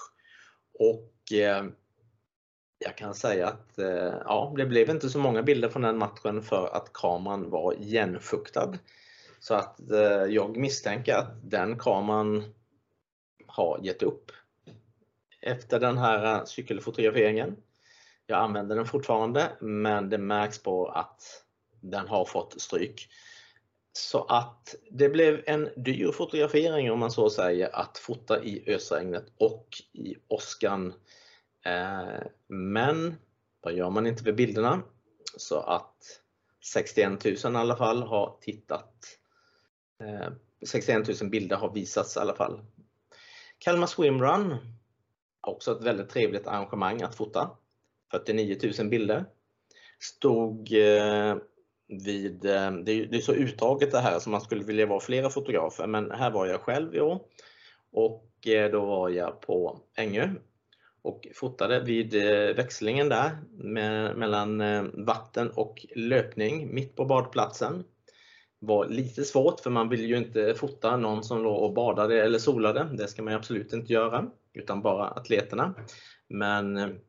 Och 0.79 1.33
eh, 1.33 1.65
jag 2.79 2.97
kan 2.97 3.13
säga 3.13 3.47
att 3.47 3.79
eh, 3.79 4.13
ja, 4.25 4.53
det 4.57 4.65
blev 4.65 4.89
inte 4.89 5.09
så 5.09 5.19
många 5.19 5.43
bilder 5.43 5.69
från 5.69 5.81
den 5.81 5.97
matchen 5.97 6.43
för 6.43 6.69
att 6.75 6.93
kameran 6.93 7.49
var 7.49 7.73
igenfuktad. 7.73 8.73
Så 9.39 9.53
att 9.53 9.91
eh, 9.91 10.23
jag 10.29 10.57
misstänker 10.57 11.15
att 11.15 11.51
den 11.51 11.79
kameran 11.79 12.43
har 13.47 13.79
gett 13.83 14.03
upp 14.03 14.31
efter 15.41 15.79
den 15.79 15.97
här 15.97 16.35
eh, 16.35 16.45
cykelfotograferingen. 16.45 17.55
Jag 18.27 18.39
använder 18.39 18.75
den 18.75 18.85
fortfarande 18.85 19.51
men 19.59 20.09
det 20.09 20.17
märks 20.17 20.63
på 20.63 20.87
att 20.87 21.43
den 21.81 22.07
har 22.07 22.25
fått 22.25 22.61
stryk. 22.61 23.09
Så 23.93 24.23
att 24.23 24.75
det 24.91 25.09
blev 25.09 25.43
en 25.45 25.69
dyr 25.75 26.11
fotografering 26.11 26.91
om 26.91 26.99
man 26.99 27.11
så 27.11 27.29
säger 27.29 27.75
att 27.75 27.97
fota 27.97 28.43
i 28.43 28.63
ösregnet 28.67 29.25
och 29.37 29.67
i 29.93 30.15
åskan. 30.27 30.93
Eh, 31.65 32.27
men 32.47 33.15
vad 33.61 33.73
gör 33.73 33.89
man 33.89 34.07
inte 34.07 34.23
för 34.23 34.31
bilderna? 34.31 34.81
Så 35.37 35.59
att 35.59 36.21
61 36.73 37.25
000 37.25 37.33
i 37.33 37.57
alla 37.57 37.75
fall 37.75 38.03
har 38.03 38.37
tittat. 38.41 38.93
Eh, 40.03 40.29
61 40.65 41.21
000 41.21 41.29
bilder 41.29 41.55
har 41.55 41.73
visats 41.73 42.17
i 42.17 42.19
alla 42.19 42.35
fall 42.35 42.61
Kalmar 43.59 43.87
Swimrun, 43.87 44.57
också 45.41 45.71
ett 45.71 45.83
väldigt 45.83 46.09
trevligt 46.09 46.47
arrangemang 46.47 47.01
att 47.01 47.15
fota. 47.15 47.49
49 48.11 48.57
000 48.79 48.89
bilder. 48.89 49.25
Stod 49.99 50.73
eh, 50.73 51.35
vid, 51.87 52.45
eh, 52.45 52.71
det 52.71 53.15
är 53.15 53.19
så 53.19 53.33
utdraget 53.33 53.91
det 53.91 53.99
här 53.99 54.19
så 54.19 54.29
man 54.29 54.41
skulle 54.41 54.63
vilja 54.63 54.85
vara 54.85 54.99
flera 54.99 55.29
fotografer 55.29 55.87
men 55.87 56.11
här 56.11 56.31
var 56.31 56.45
jag 56.45 56.61
själv 56.61 56.95
i 56.95 57.01
år. 57.01 57.21
Och 57.91 58.47
eh, 58.47 58.71
då 58.71 58.85
var 58.85 59.09
jag 59.09 59.41
på 59.41 59.79
Ängö 59.97 60.29
och 61.01 61.27
fotade 61.35 61.79
vid 61.79 62.13
växlingen 62.55 63.09
där 63.09 63.37
mellan 64.13 64.63
vatten 65.05 65.49
och 65.49 65.85
löpning 65.95 66.73
mitt 66.73 66.95
på 66.95 67.05
badplatsen 67.05 67.83
var 68.59 68.87
lite 68.87 69.23
svårt 69.23 69.59
för 69.59 69.69
man 69.69 69.89
vill 69.89 70.05
ju 70.05 70.17
inte 70.17 70.53
fota 70.53 70.97
någon 70.97 71.23
som 71.23 71.43
låg 71.43 71.63
och 71.63 71.73
badade 71.73 72.23
eller 72.23 72.39
solade. 72.39 72.87
Det 72.97 73.07
ska 73.07 73.21
man 73.23 73.33
absolut 73.33 73.73
inte 73.73 73.93
göra, 73.93 74.25
utan 74.53 74.81
bara 74.81 75.07
atleterna. 75.07 75.73
Men 76.27 76.99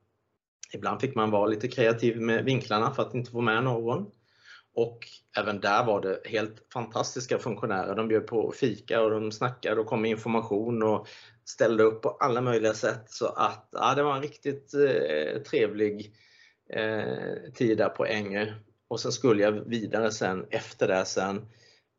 ibland 0.74 1.00
fick 1.00 1.14
man 1.14 1.30
vara 1.30 1.46
lite 1.46 1.68
kreativ 1.68 2.20
med 2.20 2.44
vinklarna 2.44 2.90
för 2.90 3.02
att 3.02 3.14
inte 3.14 3.30
få 3.30 3.40
med 3.40 3.64
någon. 3.64 4.10
Och 4.74 4.98
även 5.38 5.60
där 5.60 5.84
var 5.84 6.00
det 6.00 6.20
helt 6.24 6.72
fantastiska 6.72 7.38
funktionärer. 7.38 7.94
De 7.94 8.08
bjöd 8.08 8.26
på 8.26 8.52
fika 8.56 9.02
och 9.02 9.10
de 9.10 9.32
snackade 9.32 9.80
och 9.80 9.86
kom 9.86 10.02
med 10.02 10.10
information 10.10 10.82
och 10.82 11.08
ställde 11.44 11.82
upp 11.82 12.02
på 12.02 12.10
alla 12.10 12.40
möjliga 12.40 12.74
sätt. 12.74 13.04
Så 13.10 13.26
att 13.26 13.68
ja, 13.72 13.94
det 13.94 14.02
var 14.02 14.16
en 14.16 14.22
riktigt 14.22 14.74
eh, 14.74 15.42
trevlig 15.42 16.12
eh, 16.70 17.52
tid 17.54 17.78
där 17.78 17.88
på 17.88 18.06
Ängö 18.06 18.52
och 18.88 19.00
sen 19.00 19.12
skulle 19.12 19.42
jag 19.42 19.52
vidare 19.52 20.10
sen 20.10 20.46
efter 20.50 20.88
det 20.88 21.04
sen 21.04 21.48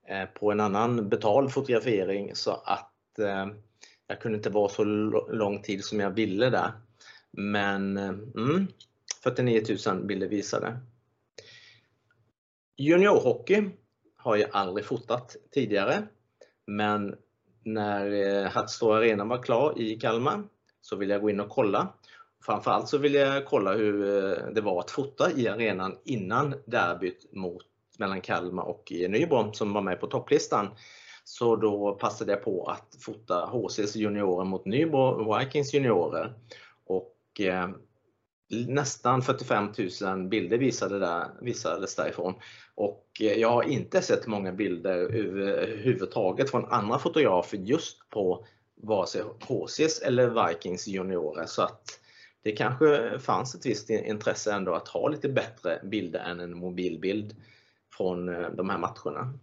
eh, 0.07 0.25
på 0.25 0.51
en 0.51 0.59
annan 0.59 1.09
betald 1.09 1.51
fotografering 1.51 2.35
så 2.35 2.51
att 2.51 3.19
eh, 3.19 3.47
jag 4.07 4.21
kunde 4.21 4.37
inte 4.37 4.49
vara 4.49 4.69
så 4.69 4.83
lång 4.83 5.61
tid 5.61 5.85
som 5.85 5.99
jag 5.99 6.11
ville 6.11 6.49
där. 6.49 6.71
Men 7.31 7.97
eh, 7.97 8.09
mm, 8.35 8.67
49 9.23 9.63
000 9.87 10.05
bilder 10.05 10.27
visade. 10.27 10.79
Juniorhockey 12.77 13.69
har 14.15 14.35
jag 14.35 14.49
aldrig 14.53 14.85
fotat 14.85 15.35
tidigare 15.51 16.07
men 16.65 17.15
när 17.63 18.11
eh, 18.11 18.51
Hatstor 18.51 18.97
Arena 18.97 19.25
var 19.25 19.43
klar 19.43 19.81
i 19.81 19.95
Kalmar 19.95 20.43
så 20.81 20.95
ville 20.95 21.13
jag 21.13 21.21
gå 21.21 21.29
in 21.29 21.39
och 21.39 21.49
kolla 21.49 21.93
Framförallt 22.45 22.87
så 22.87 22.97
ville 22.97 23.19
jag 23.19 23.45
kolla 23.45 23.73
hur 23.73 24.03
eh, 24.03 24.53
det 24.53 24.61
var 24.61 24.79
att 24.79 24.91
fota 24.91 25.31
i 25.31 25.47
arenan 25.47 25.97
innan 26.05 26.55
derbyt 26.65 27.33
mot, 27.33 27.65
mellan 27.97 28.21
Kalmar 28.21 28.63
och 28.63 28.91
Nybro 29.09 29.53
som 29.53 29.73
var 29.73 29.81
med 29.81 29.99
på 29.99 30.07
topplistan. 30.07 30.67
Så 31.23 31.55
då 31.55 31.93
passade 31.93 32.31
jag 32.31 32.43
på 32.43 32.65
att 32.65 32.95
fota 32.99 33.45
HCs 33.45 33.95
juniorer 33.95 34.45
mot 34.45 34.65
Nybro 34.65 35.37
Vikings 35.37 35.73
juniorer. 35.73 36.33
Och 37.39 37.45
eh, 37.45 37.69
nästan 38.67 39.21
45 39.21 39.73
000 40.01 40.27
bilder 40.27 40.57
visade 40.57 40.99
där, 40.99 41.27
visades 41.41 41.95
därifrån. 41.95 42.33
Och 42.75 43.07
eh, 43.19 43.33
jag 43.33 43.49
har 43.49 43.63
inte 43.63 44.01
sett 44.01 44.27
många 44.27 44.51
bilder 44.51 44.97
överhuvudtaget 44.97 46.49
från 46.49 46.65
andra 46.65 46.99
fotografer 46.99 47.57
just 47.57 48.09
på 48.09 48.45
vare 48.75 49.07
sig 49.07 49.23
HCs 49.47 50.01
eller 50.01 50.47
Vikings 50.47 50.87
juniorer. 50.87 51.45
Så 51.45 51.61
att 51.61 51.99
det 52.43 52.51
kanske 52.51 53.19
fanns 53.19 53.55
ett 53.55 53.65
visst 53.65 53.89
intresse 53.89 54.53
ändå 54.53 54.73
att 54.73 54.87
ha 54.87 55.07
lite 55.07 55.29
bättre 55.29 55.79
bilder 55.83 56.19
än 56.19 56.39
en 56.39 56.57
mobilbild 56.57 57.35
från 57.97 58.29
eh, 58.29 58.49
de 58.49 58.69
här 58.69 58.77
matcherna. 58.77 59.33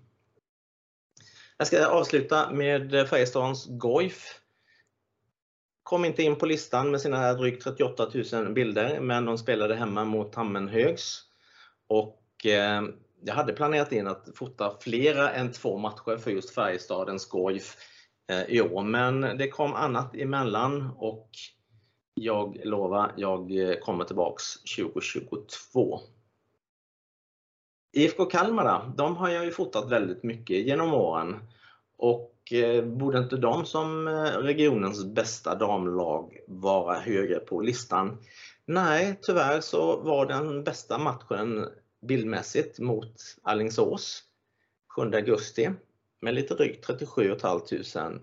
Jag 1.58 1.66
ska 1.66 1.86
avsluta 1.86 2.50
med 2.50 3.08
Färjestadens 3.08 3.66
Goif. 3.66 4.40
Kom 5.86 6.04
inte 6.04 6.22
in 6.22 6.36
på 6.36 6.46
listan 6.46 6.90
med 6.90 7.00
sina 7.00 7.34
drygt 7.34 7.64
38 7.64 8.08
000 8.32 8.52
bilder, 8.52 9.00
men 9.00 9.24
de 9.24 9.38
spelade 9.38 9.74
hemma 9.74 10.04
mot 10.04 10.34
Hammenhögs. 10.34 11.22
Och 11.86 12.46
eh, 12.46 12.82
jag 13.20 13.34
hade 13.34 13.52
planerat 13.52 13.92
in 13.92 14.06
att 14.06 14.28
fota 14.34 14.76
flera 14.80 15.30
än 15.30 15.52
två 15.52 15.78
matcher 15.78 16.16
för 16.16 16.30
just 16.30 16.50
Färjestadens 16.50 17.28
Goif 17.28 17.76
eh, 18.30 18.42
i 18.42 18.60
år, 18.60 18.82
men 18.82 19.20
det 19.20 19.48
kom 19.48 19.74
annat 19.74 20.16
emellan 20.16 20.90
och 20.96 21.30
jag 22.14 22.60
lovar, 22.64 23.12
jag 23.16 23.70
eh, 23.70 23.76
kommer 23.76 24.04
tillbaks 24.04 24.44
2022. 24.76 26.00
IFK 27.92 28.24
Kalmar 28.24 28.92
de 28.96 29.16
har 29.16 29.28
jag 29.28 29.44
ju 29.44 29.50
fotat 29.50 29.90
väldigt 29.90 30.22
mycket 30.22 30.66
genom 30.66 30.94
åren 30.94 31.40
och 31.96 32.35
Eh, 32.50 32.84
borde 32.84 33.18
inte 33.18 33.36
de 33.36 33.66
som 33.66 34.08
eh, 34.08 34.12
regionens 34.22 35.04
bästa 35.04 35.54
damlag 35.54 36.38
vara 36.46 36.98
högre 36.98 37.38
på 37.38 37.60
listan? 37.60 38.18
Nej, 38.66 39.18
tyvärr 39.22 39.60
så 39.60 40.00
var 40.00 40.26
den 40.26 40.64
bästa 40.64 40.98
matchen 40.98 41.68
bildmässigt 42.02 42.78
mot 42.78 43.14
Alingsås 43.42 44.22
7 44.96 45.02
augusti 45.02 45.70
med 46.20 46.34
lite 46.34 46.54
drygt 46.54 46.84
37 46.84 47.36
500 47.38 48.20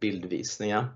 bildvisningar. 0.00 0.88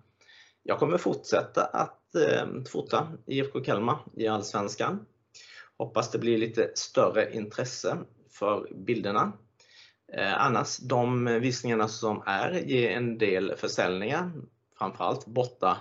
Jag 0.63 0.79
kommer 0.79 0.99
fortsätta 0.99 1.65
att 1.65 2.15
eh, 2.15 2.47
fota 2.73 3.09
IFK 3.27 3.61
Kalmar 3.61 3.99
i 4.17 4.27
Allsvenskan. 4.27 5.07
Hoppas 5.79 6.11
det 6.11 6.19
blir 6.19 6.39
lite 6.39 6.71
större 6.75 7.35
intresse 7.35 7.99
för 8.31 8.69
bilderna. 8.75 9.33
Eh, 10.17 10.41
annars, 10.41 10.77
de 10.77 11.25
visningarna 11.25 11.89
som 11.89 12.23
är 12.27 12.53
ger 12.53 12.91
en 12.91 13.19
del 13.19 13.57
försäljningar, 13.57 14.33
framför 14.79 15.05
allt 15.05 15.27
borta 15.27 15.79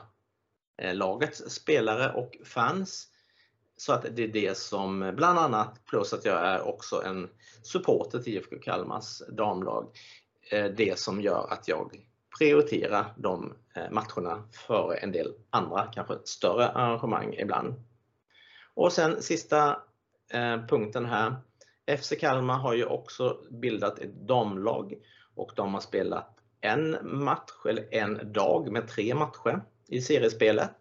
eh, 0.77 0.95
lagets 0.95 1.49
spelare 1.49 2.13
och 2.13 2.37
fans. 2.45 3.07
Så 3.77 3.93
att 3.93 4.05
det 4.15 4.23
är 4.23 4.27
det 4.27 4.57
som 4.57 5.13
bland 5.15 5.39
annat, 5.39 5.85
plus 5.85 6.13
att 6.13 6.25
jag 6.25 6.41
är 6.47 6.67
också 6.67 7.03
en 7.03 7.29
supporter 7.63 8.19
till 8.19 8.33
IFK 8.33 8.55
Kalmars 8.59 9.21
damlag, 9.29 9.87
eh, 10.51 10.65
det 10.65 10.99
som 10.99 11.21
gör 11.21 11.47
att 11.49 11.67
jag 11.67 12.05
prioriterar 12.39 13.13
de 13.17 13.53
matcherna 13.91 14.47
före 14.51 14.95
en 14.95 15.11
del 15.11 15.33
andra, 15.49 15.91
kanske 15.93 16.17
större 16.23 16.67
arrangemang 16.67 17.33
ibland. 17.33 17.73
Och 18.73 18.93
Sen 18.93 19.21
sista 19.21 19.79
punkten 20.69 21.05
här. 21.05 21.35
FC 21.87 22.13
Kalmar 22.19 22.57
har 22.57 22.73
ju 22.73 22.85
också 22.85 23.37
bildat 23.49 23.99
ett 23.99 24.13
damlag 24.13 24.93
och 25.35 25.51
de 25.55 25.73
har 25.73 25.81
spelat 25.81 26.29
en 26.61 26.97
match 27.01 27.65
eller 27.69 27.93
en 27.93 28.33
dag 28.33 28.71
med 28.71 28.87
tre 28.87 29.15
matcher 29.15 29.61
i 29.87 30.01
seriespelet. 30.01 30.77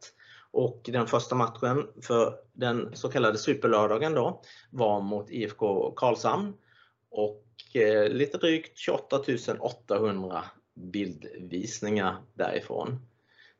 Den 0.84 1.06
första 1.06 1.34
matchen 1.34 1.88
för 2.02 2.34
den 2.52 2.96
så 2.96 3.08
kallade 3.08 3.38
superlördagen 3.38 4.14
då 4.14 4.42
var 4.70 5.00
mot 5.00 5.30
IFK 5.30 5.90
Karlshamn 5.90 6.54
och 7.10 7.46
eh, 7.74 8.08
lite 8.08 8.38
drygt 8.38 8.78
28 8.78 9.20
800 9.60 10.44
bildvisningar 10.74 12.16
därifrån. 12.34 13.06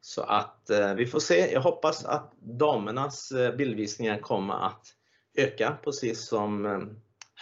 Så 0.01 0.23
eh, 0.71 0.95
Vi 0.95 1.07
får 1.07 1.21
se. 1.21 1.53
Jag 1.53 1.61
hoppas 1.61 2.05
att 2.05 2.33
damernas 2.41 3.33
eh, 3.33 3.57
bildvisningar 3.57 4.19
kommer 4.19 4.55
att 4.67 4.87
öka 5.35 5.79
precis 5.85 6.29
som 6.29 6.67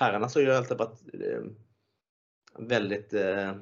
herrarnas 0.00 0.34
har 0.34 0.42
ju 0.42 0.52
alltid 0.52 0.78
varit 0.78 1.00
eh, 1.14 1.42
väldigt 2.58 3.14
eh, 3.14 3.54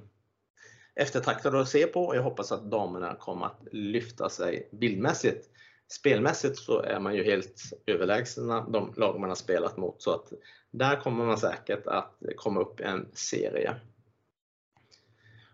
eftertraktade 0.94 1.60
att 1.60 1.68
se 1.68 1.86
på. 1.86 2.14
Jag 2.14 2.22
hoppas 2.22 2.52
att 2.52 2.70
damerna 2.70 3.14
kommer 3.14 3.46
att 3.46 3.60
lyfta 3.72 4.28
sig 4.28 4.68
bildmässigt. 4.72 5.50
Spelmässigt 5.88 6.58
så 6.58 6.82
är 6.82 7.00
man 7.00 7.14
ju 7.14 7.24
helt 7.24 7.62
överlägsna 7.86 8.68
de 8.68 8.94
lag 8.96 9.20
man 9.20 9.28
har 9.28 9.36
spelat 9.36 9.76
mot. 9.76 10.02
så 10.02 10.24
Där 10.70 10.96
kommer 11.00 11.24
man 11.24 11.38
säkert 11.38 11.86
att 11.86 12.22
komma 12.36 12.60
upp 12.60 12.80
en 12.80 13.08
serie. 13.12 13.74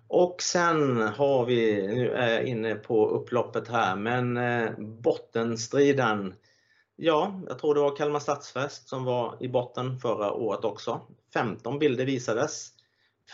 Och 0.09 0.43
Sen 0.43 1.01
har 1.01 1.47
vi, 1.47 1.87
nu 1.87 2.11
är 2.11 2.35
jag 2.35 2.45
inne 2.45 2.75
på 2.75 3.09
upploppet 3.09 3.69
här, 3.69 3.97
men 3.97 4.37
eh, 4.37 4.71
bottenstriden. 4.79 6.35
Ja, 6.97 7.41
jag 7.49 7.59
tror 7.59 7.75
det 7.75 7.81
var 7.81 7.97
Kalmar 7.97 8.21
Stadsfest 8.21 8.89
som 8.89 9.05
var 9.05 9.37
i 9.41 9.49
botten 9.49 9.99
förra 9.99 10.33
året 10.33 10.65
också. 10.65 11.01
15 11.33 11.79
bilder 11.79 12.05
visades 12.05 12.73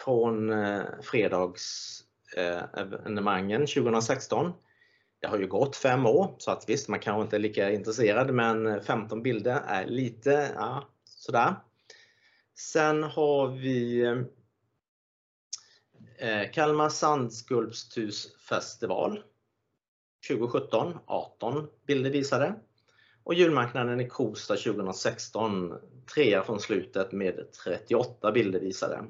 från 0.05 0.53
eh, 0.53 0.83
fredagsevenemangen 1.03 3.63
eh, 3.63 3.67
2016. 3.67 4.53
Det 5.21 5.27
har 5.27 5.39
ju 5.39 5.47
gått 5.47 5.77
fem 5.77 6.07
år, 6.07 6.35
så 6.39 6.51
att 6.51 6.69
visst, 6.69 6.89
man 6.89 7.01
kanske 7.01 7.23
inte 7.23 7.37
är 7.37 7.41
lika 7.41 7.71
intresserad, 7.71 8.35
men 8.35 8.67
eh, 8.67 8.81
15 8.81 9.23
bilder 9.23 9.63
är 9.67 9.87
lite, 9.87 10.53
ja, 10.55 10.89
sådär. 11.05 11.55
Sen 12.55 13.03
har 13.03 13.49
vi 13.49 14.05
Kalmar 16.53 16.89
Sandskulpshusfestival 16.89 19.23
2017, 20.29 20.99
18 21.07 21.69
bilder 21.87 22.11
visade. 22.11 22.55
Julmarknaden 23.35 24.01
i 24.01 24.09
Kosta 24.09 24.57
2016, 24.57 25.75
trea 26.15 26.43
från 26.43 26.61
slutet 26.61 27.13
med 27.13 27.53
38 27.65 28.33
bilder 28.33 28.61
visade. 28.61 29.05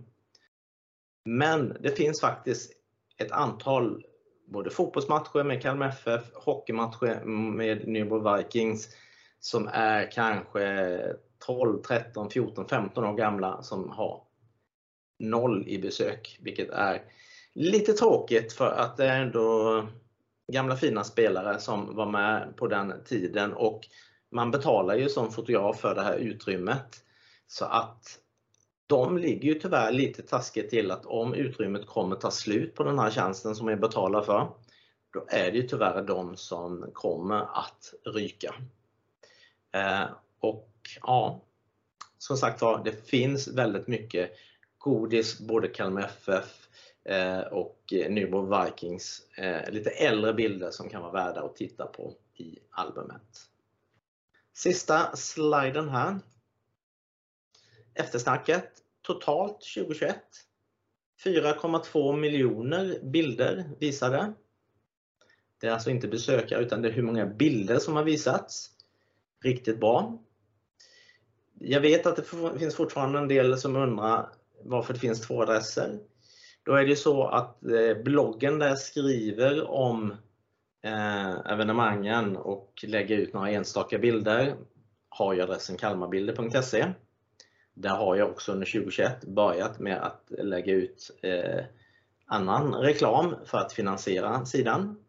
Men 1.24 1.76
Det 1.80 1.90
finns 1.90 2.20
faktiskt 2.20 2.72
ett 3.18 3.32
antal 3.32 4.04
både 4.46 4.70
fotbollsmatcher 4.70 5.44
med 5.44 5.62
Kalmar 5.62 5.88
FF, 5.88 6.22
hockeymatcher 6.34 7.24
med 7.24 7.88
Nybro 7.88 8.36
Vikings 8.36 8.88
som 9.40 9.68
är 9.72 10.10
kanske 10.10 11.00
12, 11.46 11.82
13, 11.82 12.30
14, 12.30 12.68
15 12.68 13.04
år 13.04 13.16
gamla 13.16 13.62
som 13.62 13.90
har 13.90 14.22
noll 15.18 15.68
i 15.68 15.78
besök, 15.78 16.38
vilket 16.42 16.70
är 16.70 17.02
lite 17.54 17.92
tråkigt 17.92 18.52
för 18.52 18.70
att 18.70 18.96
det 18.96 19.06
är 19.06 19.22
ändå 19.22 19.86
gamla 20.52 20.76
fina 20.76 21.04
spelare 21.04 21.58
som 21.58 21.96
var 21.96 22.06
med 22.06 22.56
på 22.56 22.66
den 22.66 23.04
tiden 23.04 23.52
och 23.52 23.80
man 24.30 24.50
betalar 24.50 24.96
ju 24.96 25.08
som 25.08 25.32
fotograf 25.32 25.80
för 25.80 25.94
det 25.94 26.02
här 26.02 26.16
utrymmet. 26.16 27.04
De 28.86 29.18
ligger 29.18 29.48
ju 29.48 29.54
tyvärr 29.54 29.92
lite 29.92 30.22
taskigt 30.22 30.70
till 30.70 30.90
att 30.90 31.06
om 31.06 31.34
utrymmet 31.34 31.86
kommer 31.86 32.16
ta 32.16 32.30
slut 32.30 32.74
på 32.74 32.84
den 32.84 32.98
här 32.98 33.10
tjänsten 33.10 33.56
som 33.56 33.68
jag 33.68 33.80
betalar 33.80 34.22
för, 34.22 34.48
då 35.12 35.24
är 35.28 35.50
det 35.50 35.56
ju 35.58 35.68
tyvärr 35.68 36.02
de 36.02 36.36
som 36.36 36.90
kommer 36.92 37.40
att 37.40 37.94
ryka. 38.04 38.54
Eh, 39.72 40.04
och, 40.40 40.66
Ja, 41.00 41.40
som 42.18 42.36
sagt 42.36 42.62
var, 42.62 42.84
det 42.84 43.08
finns 43.08 43.48
väldigt 43.48 43.86
mycket 43.86 44.30
godis, 44.78 45.40
både 45.40 45.68
Kalmar 45.68 46.02
FF 46.02 46.68
eh, 47.04 47.40
och 47.40 47.92
Nybro 48.08 48.64
Vikings. 48.64 49.22
Eh, 49.36 49.70
lite 49.70 49.90
äldre 49.90 50.34
bilder 50.34 50.70
som 50.70 50.88
kan 50.88 51.02
vara 51.02 51.12
värda 51.12 51.40
att 51.40 51.56
titta 51.56 51.86
på 51.86 52.14
i 52.34 52.58
albumet. 52.70 53.49
Sista 54.52 55.16
sliden 55.16 55.88
här. 55.88 56.18
Eftersnacket 57.94 58.70
totalt 59.02 59.58
2021. 59.76 60.16
4.2 61.24 62.16
miljoner 62.16 63.00
bilder 63.02 63.70
visade. 63.80 64.32
Det 65.60 65.66
är 65.66 65.72
alltså 65.72 65.90
inte 65.90 66.08
besökare, 66.08 66.62
utan 66.62 66.82
det 66.82 66.88
är 66.88 66.92
hur 66.92 67.02
många 67.02 67.26
bilder 67.26 67.78
som 67.78 67.96
har 67.96 68.04
visats. 68.04 68.70
Riktigt 69.44 69.80
bra. 69.80 70.18
Jag 71.58 71.80
vet 71.80 72.06
att 72.06 72.16
det 72.16 72.58
finns 72.58 72.74
fortfarande 72.74 73.18
en 73.18 73.28
del 73.28 73.58
som 73.58 73.76
undrar 73.76 74.28
varför 74.64 74.94
det 74.94 75.00
finns 75.00 75.20
två 75.20 75.42
adresser. 75.42 75.98
Då 76.62 76.74
är 76.74 76.86
det 76.86 76.96
så 76.96 77.28
att 77.28 77.64
eh, 77.64 78.02
bloggen 78.02 78.58
där 78.58 78.74
skriver 78.74 79.70
om 79.70 80.16
Eh, 80.82 81.52
evenemangen 81.52 82.36
och 82.36 82.84
lägga 82.86 83.16
ut 83.16 83.34
några 83.34 83.50
enstaka 83.50 83.98
bilder 83.98 84.56
har 85.08 85.34
jag 85.34 85.44
adressen 85.44 85.76
kalmarbilder.se. 85.76 86.92
Där 87.74 87.96
har 87.96 88.16
jag 88.16 88.30
också 88.30 88.52
under 88.52 88.66
2021 88.66 89.24
börjat 89.24 89.78
med 89.78 90.02
att 90.02 90.30
lägga 90.38 90.72
ut 90.72 91.10
eh, 91.22 91.64
annan 92.26 92.74
reklam 92.74 93.34
för 93.44 93.58
att 93.58 93.72
finansiera 93.72 94.44
sidan. 94.46 95.04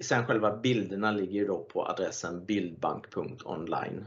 Sen 0.00 0.26
själva 0.26 0.56
bilderna 0.56 1.10
ligger 1.10 1.40
ju 1.40 1.46
då 1.46 1.64
på 1.64 1.86
adressen 1.86 2.44
bildbank.online. 2.44 4.06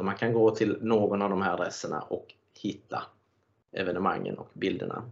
Man 0.00 0.16
kan 0.16 0.32
gå 0.32 0.50
till 0.50 0.78
någon 0.80 1.22
av 1.22 1.30
de 1.30 1.42
här 1.42 1.52
adresserna 1.52 2.00
och 2.00 2.26
hitta 2.62 3.02
evenemangen 3.72 4.38
och 4.38 4.48
bilderna. 4.54 5.10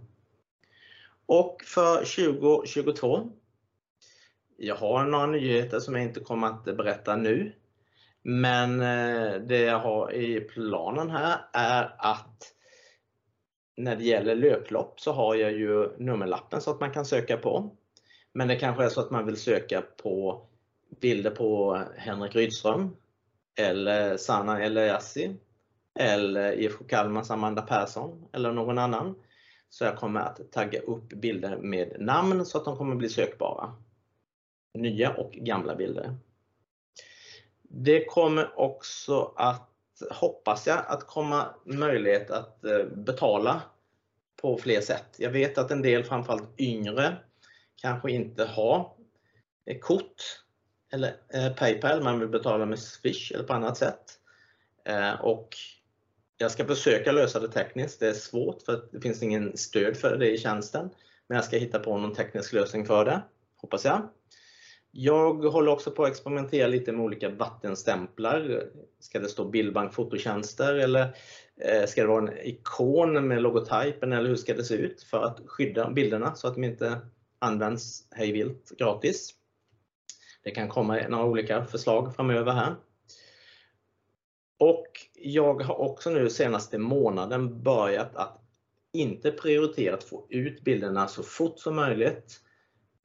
Och 1.28 1.62
För 1.64 1.96
2022, 1.96 3.30
jag 4.56 4.74
har 4.74 5.04
några 5.04 5.26
nyheter 5.26 5.80
som 5.80 5.94
jag 5.94 6.04
inte 6.04 6.20
kommer 6.20 6.46
att 6.46 6.64
berätta 6.64 7.16
nu, 7.16 7.52
men 8.22 8.80
eh, 8.80 9.40
det 9.40 9.60
jag 9.60 9.78
har 9.78 10.12
i 10.12 10.40
planen 10.40 11.10
här 11.10 11.38
är 11.52 11.94
att 11.98 12.52
när 13.76 13.96
det 13.96 14.04
gäller 14.04 14.34
löplopp 14.34 15.00
så 15.00 15.12
har 15.12 15.34
jag 15.34 15.52
ju 15.52 15.96
nummerlappen 15.98 16.60
så 16.60 16.70
att 16.70 16.80
man 16.80 16.92
kan 16.92 17.04
söka 17.04 17.36
på. 17.36 17.76
Men 18.32 18.48
Det 18.48 18.56
kanske 18.56 18.84
är 18.84 18.88
så 18.88 19.00
att 19.00 19.10
man 19.10 19.26
vill 19.26 19.36
söka 19.36 19.82
på 19.82 20.46
bilder 21.00 21.30
på 21.30 21.82
Henrik 21.96 22.36
Rydström 22.36 22.96
eller 23.58 24.16
Sanna 24.16 24.62
Eliassi, 24.62 25.36
eller 25.98 26.52
IFK 26.52 26.84
Kalmars 26.84 27.30
Amanda 27.30 27.62
Persson 27.62 28.28
eller 28.32 28.52
någon 28.52 28.78
annan. 28.78 29.14
Så 29.70 29.84
jag 29.84 29.96
kommer 29.96 30.20
att 30.20 30.52
tagga 30.52 30.80
upp 30.80 31.08
bilder 31.08 31.56
med 31.56 31.96
namn 31.98 32.46
så 32.46 32.58
att 32.58 32.64
de 32.64 32.76
kommer 32.76 32.96
bli 32.96 33.08
sökbara. 33.08 33.74
Nya 34.74 35.14
och 35.14 35.32
gamla 35.32 35.74
bilder. 35.74 36.16
Det 37.62 38.04
kommer 38.04 38.58
också 38.58 39.32
att, 39.36 39.70
hoppas 40.10 40.66
jag, 40.66 40.84
att 40.86 41.06
komma 41.06 41.54
möjlighet 41.64 42.30
att 42.30 42.64
eh, 42.64 42.84
betala 42.84 43.62
på 44.36 44.58
fler 44.58 44.80
sätt. 44.80 45.16
Jag 45.18 45.30
vet 45.30 45.58
att 45.58 45.70
en 45.70 45.82
del, 45.82 46.04
framförallt 46.04 46.60
yngre, 46.60 47.16
kanske 47.76 48.10
inte 48.10 48.44
har 48.44 48.92
eh, 49.66 49.78
kort 49.78 50.22
eller 50.92 51.16
eh, 51.34 51.52
Paypal, 51.52 52.02
man 52.02 52.20
vill 52.20 52.28
betala 52.28 52.66
med 52.66 52.78
Swish 52.78 53.32
eller 53.34 53.44
på 53.44 53.52
annat 53.52 53.76
sätt. 53.76 54.14
Och 55.20 55.48
jag 56.38 56.50
ska 56.50 56.64
försöka 56.64 57.12
lösa 57.12 57.40
det 57.40 57.48
tekniskt. 57.48 58.00
Det 58.00 58.08
är 58.08 58.12
svårt 58.12 58.62
för 58.62 58.88
det 58.92 59.00
finns 59.00 59.22
ingen 59.22 59.56
stöd 59.56 59.96
för 59.96 60.16
det 60.16 60.30
i 60.30 60.38
tjänsten. 60.38 60.90
Men 61.26 61.36
jag 61.36 61.44
ska 61.44 61.56
hitta 61.56 61.78
på 61.78 61.98
någon 61.98 62.14
teknisk 62.14 62.52
lösning 62.52 62.86
för 62.86 63.04
det, 63.04 63.22
hoppas 63.56 63.84
jag. 63.84 64.08
Jag 64.90 65.34
håller 65.34 65.72
också 65.72 65.90
på 65.90 66.04
att 66.04 66.10
experimentera 66.10 66.66
lite 66.66 66.92
med 66.92 67.04
olika 67.04 67.28
vattenstämplar. 67.28 68.64
Ska 69.00 69.18
det 69.18 69.28
stå 69.28 69.44
bildbank 69.44 69.94
fototjänster 69.94 70.74
eller 70.74 71.02
eh, 71.60 71.86
ska 71.86 72.00
det 72.00 72.08
vara 72.08 72.28
en 72.28 72.38
ikon 72.38 73.28
med 73.28 73.42
logotypen 73.42 74.12
eller 74.12 74.28
hur 74.28 74.36
ska 74.36 74.54
det 74.54 74.64
se 74.64 74.74
ut 74.74 75.02
för 75.02 75.22
att 75.22 75.40
skydda 75.46 75.90
bilderna 75.90 76.34
så 76.34 76.48
att 76.48 76.54
de 76.54 76.64
inte 76.64 76.98
används 77.38 78.08
hejvilt 78.10 78.72
gratis. 78.78 79.34
Det 80.42 80.50
kan 80.50 80.68
komma 80.68 81.08
några 81.08 81.24
olika 81.24 81.64
förslag 81.64 82.16
framöver 82.16 82.52
här. 82.52 82.74
Och 84.58 85.07
jag 85.22 85.62
har 85.62 85.80
också 85.80 86.10
nu 86.10 86.30
senaste 86.30 86.78
månaden 86.78 87.62
börjat 87.62 88.16
att 88.16 88.40
inte 88.92 89.30
prioritera 89.30 89.94
att 89.94 90.04
få 90.04 90.26
ut 90.28 90.64
bilderna 90.64 91.08
så 91.08 91.22
fort 91.22 91.58
som 91.58 91.76
möjligt 91.76 92.40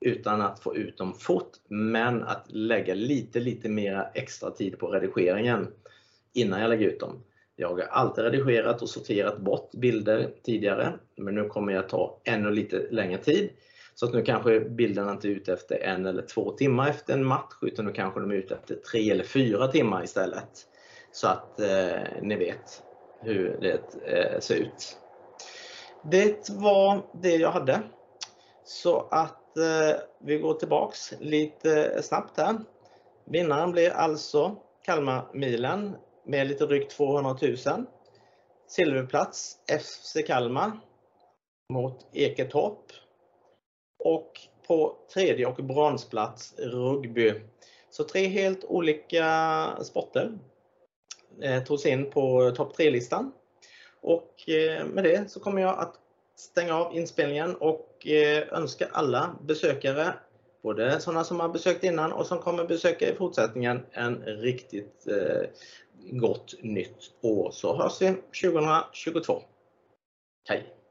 utan 0.06 0.41
att 0.41 0.60
få 0.60 0.76
ut 0.76 0.97
dem 0.97 1.13
fort, 1.13 1.52
men 1.67 2.23
att 2.23 2.45
lägga 2.47 2.93
lite, 2.93 3.39
lite 3.39 3.69
mer 3.69 4.12
extra 4.13 4.52
tid 4.52 4.80
på 4.80 4.88
redigeringen 4.88 5.67
innan 6.34 6.62
jag 6.62 6.69
lägger 6.69 6.88
ut 6.88 6.99
dem. 6.99 7.23
Jag 7.56 7.69
har 7.69 7.80
alltid 7.80 8.23
redigerat 8.23 8.82
och 8.82 8.89
sorterat 8.89 9.38
bort 9.38 9.71
bilder 9.71 10.30
tidigare, 10.43 10.93
men 11.17 11.36
nu 11.36 11.47
kommer 11.47 11.73
jag 11.73 11.89
ta 11.89 12.21
ännu 12.23 12.52
lite 12.52 12.88
längre 12.91 13.17
tid. 13.17 13.49
Så 13.95 14.06
att 14.06 14.13
nu 14.13 14.21
kanske 14.21 14.60
bilderna 14.60 15.12
inte 15.12 15.28
är 15.28 15.32
ute 15.32 15.54
efter 15.54 15.80
en 15.80 16.06
eller 16.06 16.21
två 16.21 16.52
timmar 16.52 16.89
efter 16.89 17.13
en 17.13 17.26
match, 17.26 17.54
utan 17.62 17.86
nu 17.86 17.91
kanske 17.91 18.19
de 18.19 18.32
är 18.32 18.36
ute 18.36 18.56
efter 18.56 18.76
tre 18.76 19.12
eller 19.12 19.23
fyra 19.23 19.67
timmar 19.67 20.04
istället. 20.04 20.67
Så 21.13 21.28
att 21.28 21.60
eh, 21.60 22.02
ni 22.21 22.36
vet 22.36 22.84
hur 23.19 23.58
det 23.62 23.95
eh, 24.06 24.39
ser 24.39 24.56
ut. 24.56 24.97
Det 26.02 26.49
var 26.49 27.02
det 27.13 27.36
jag 27.36 27.52
hade. 27.52 27.82
Så 28.63 29.08
att 29.12 29.58
eh, 29.58 29.99
vi 30.19 30.38
går 30.38 30.54
tillbaks 30.54 31.13
lite 31.19 32.04
snabbt 32.04 32.38
här. 32.38 32.56
Vinnaren 33.26 33.71
blir 33.71 33.91
alltså 33.91 34.56
Kalmarmilen 34.86 35.95
med 36.26 36.47
lite 36.47 36.65
drygt 36.65 36.91
200 36.91 37.38
000. 37.41 37.86
Silverplats 38.67 39.58
FC 39.80 40.17
Kalmar 40.28 40.71
mot 41.69 42.08
Eketorp. 42.13 42.91
Och 43.99 44.32
på 44.67 44.97
tredje 45.13 45.45
och 45.45 45.63
bronsplats 45.63 46.54
rugby. 46.58 47.34
Så 47.89 48.04
tre 48.04 48.28
helt 48.28 48.63
olika 48.63 49.67
sporter 49.84 50.38
Eh, 51.41 51.63
togs 51.63 51.86
in 51.86 52.12
på 52.12 52.52
topp 52.52 52.78
3-listan. 52.78 53.32
Och 54.02 54.50
eh, 54.50 54.86
med 54.86 55.04
det 55.04 55.32
så 55.32 55.39
kommer 55.39 55.62
jag 55.62 55.80
att 55.80 55.96
stänga 56.36 56.76
av 56.76 56.96
inspelningen 56.96 57.56
och 57.56 58.08
eh, 58.08 58.43
önska 58.52 58.88
alla 58.91 59.36
besökare, 59.41 60.13
både 60.63 61.00
sådana 61.00 61.24
som 61.24 61.39
har 61.39 61.50
besökt 61.50 61.84
innan 61.84 62.13
och 62.13 62.26
som 62.26 62.39
kommer 62.39 62.65
besöka 62.65 63.10
i 63.10 63.15
fortsättningen, 63.15 63.86
en 63.91 64.15
riktigt 64.26 65.08
gott 66.12 66.54
nytt 66.62 67.12
år. 67.22 67.52
Så 67.52 67.76
hörs 67.76 68.02
vi 68.02 68.15
2022. 68.41 69.41
Hej! 70.50 70.83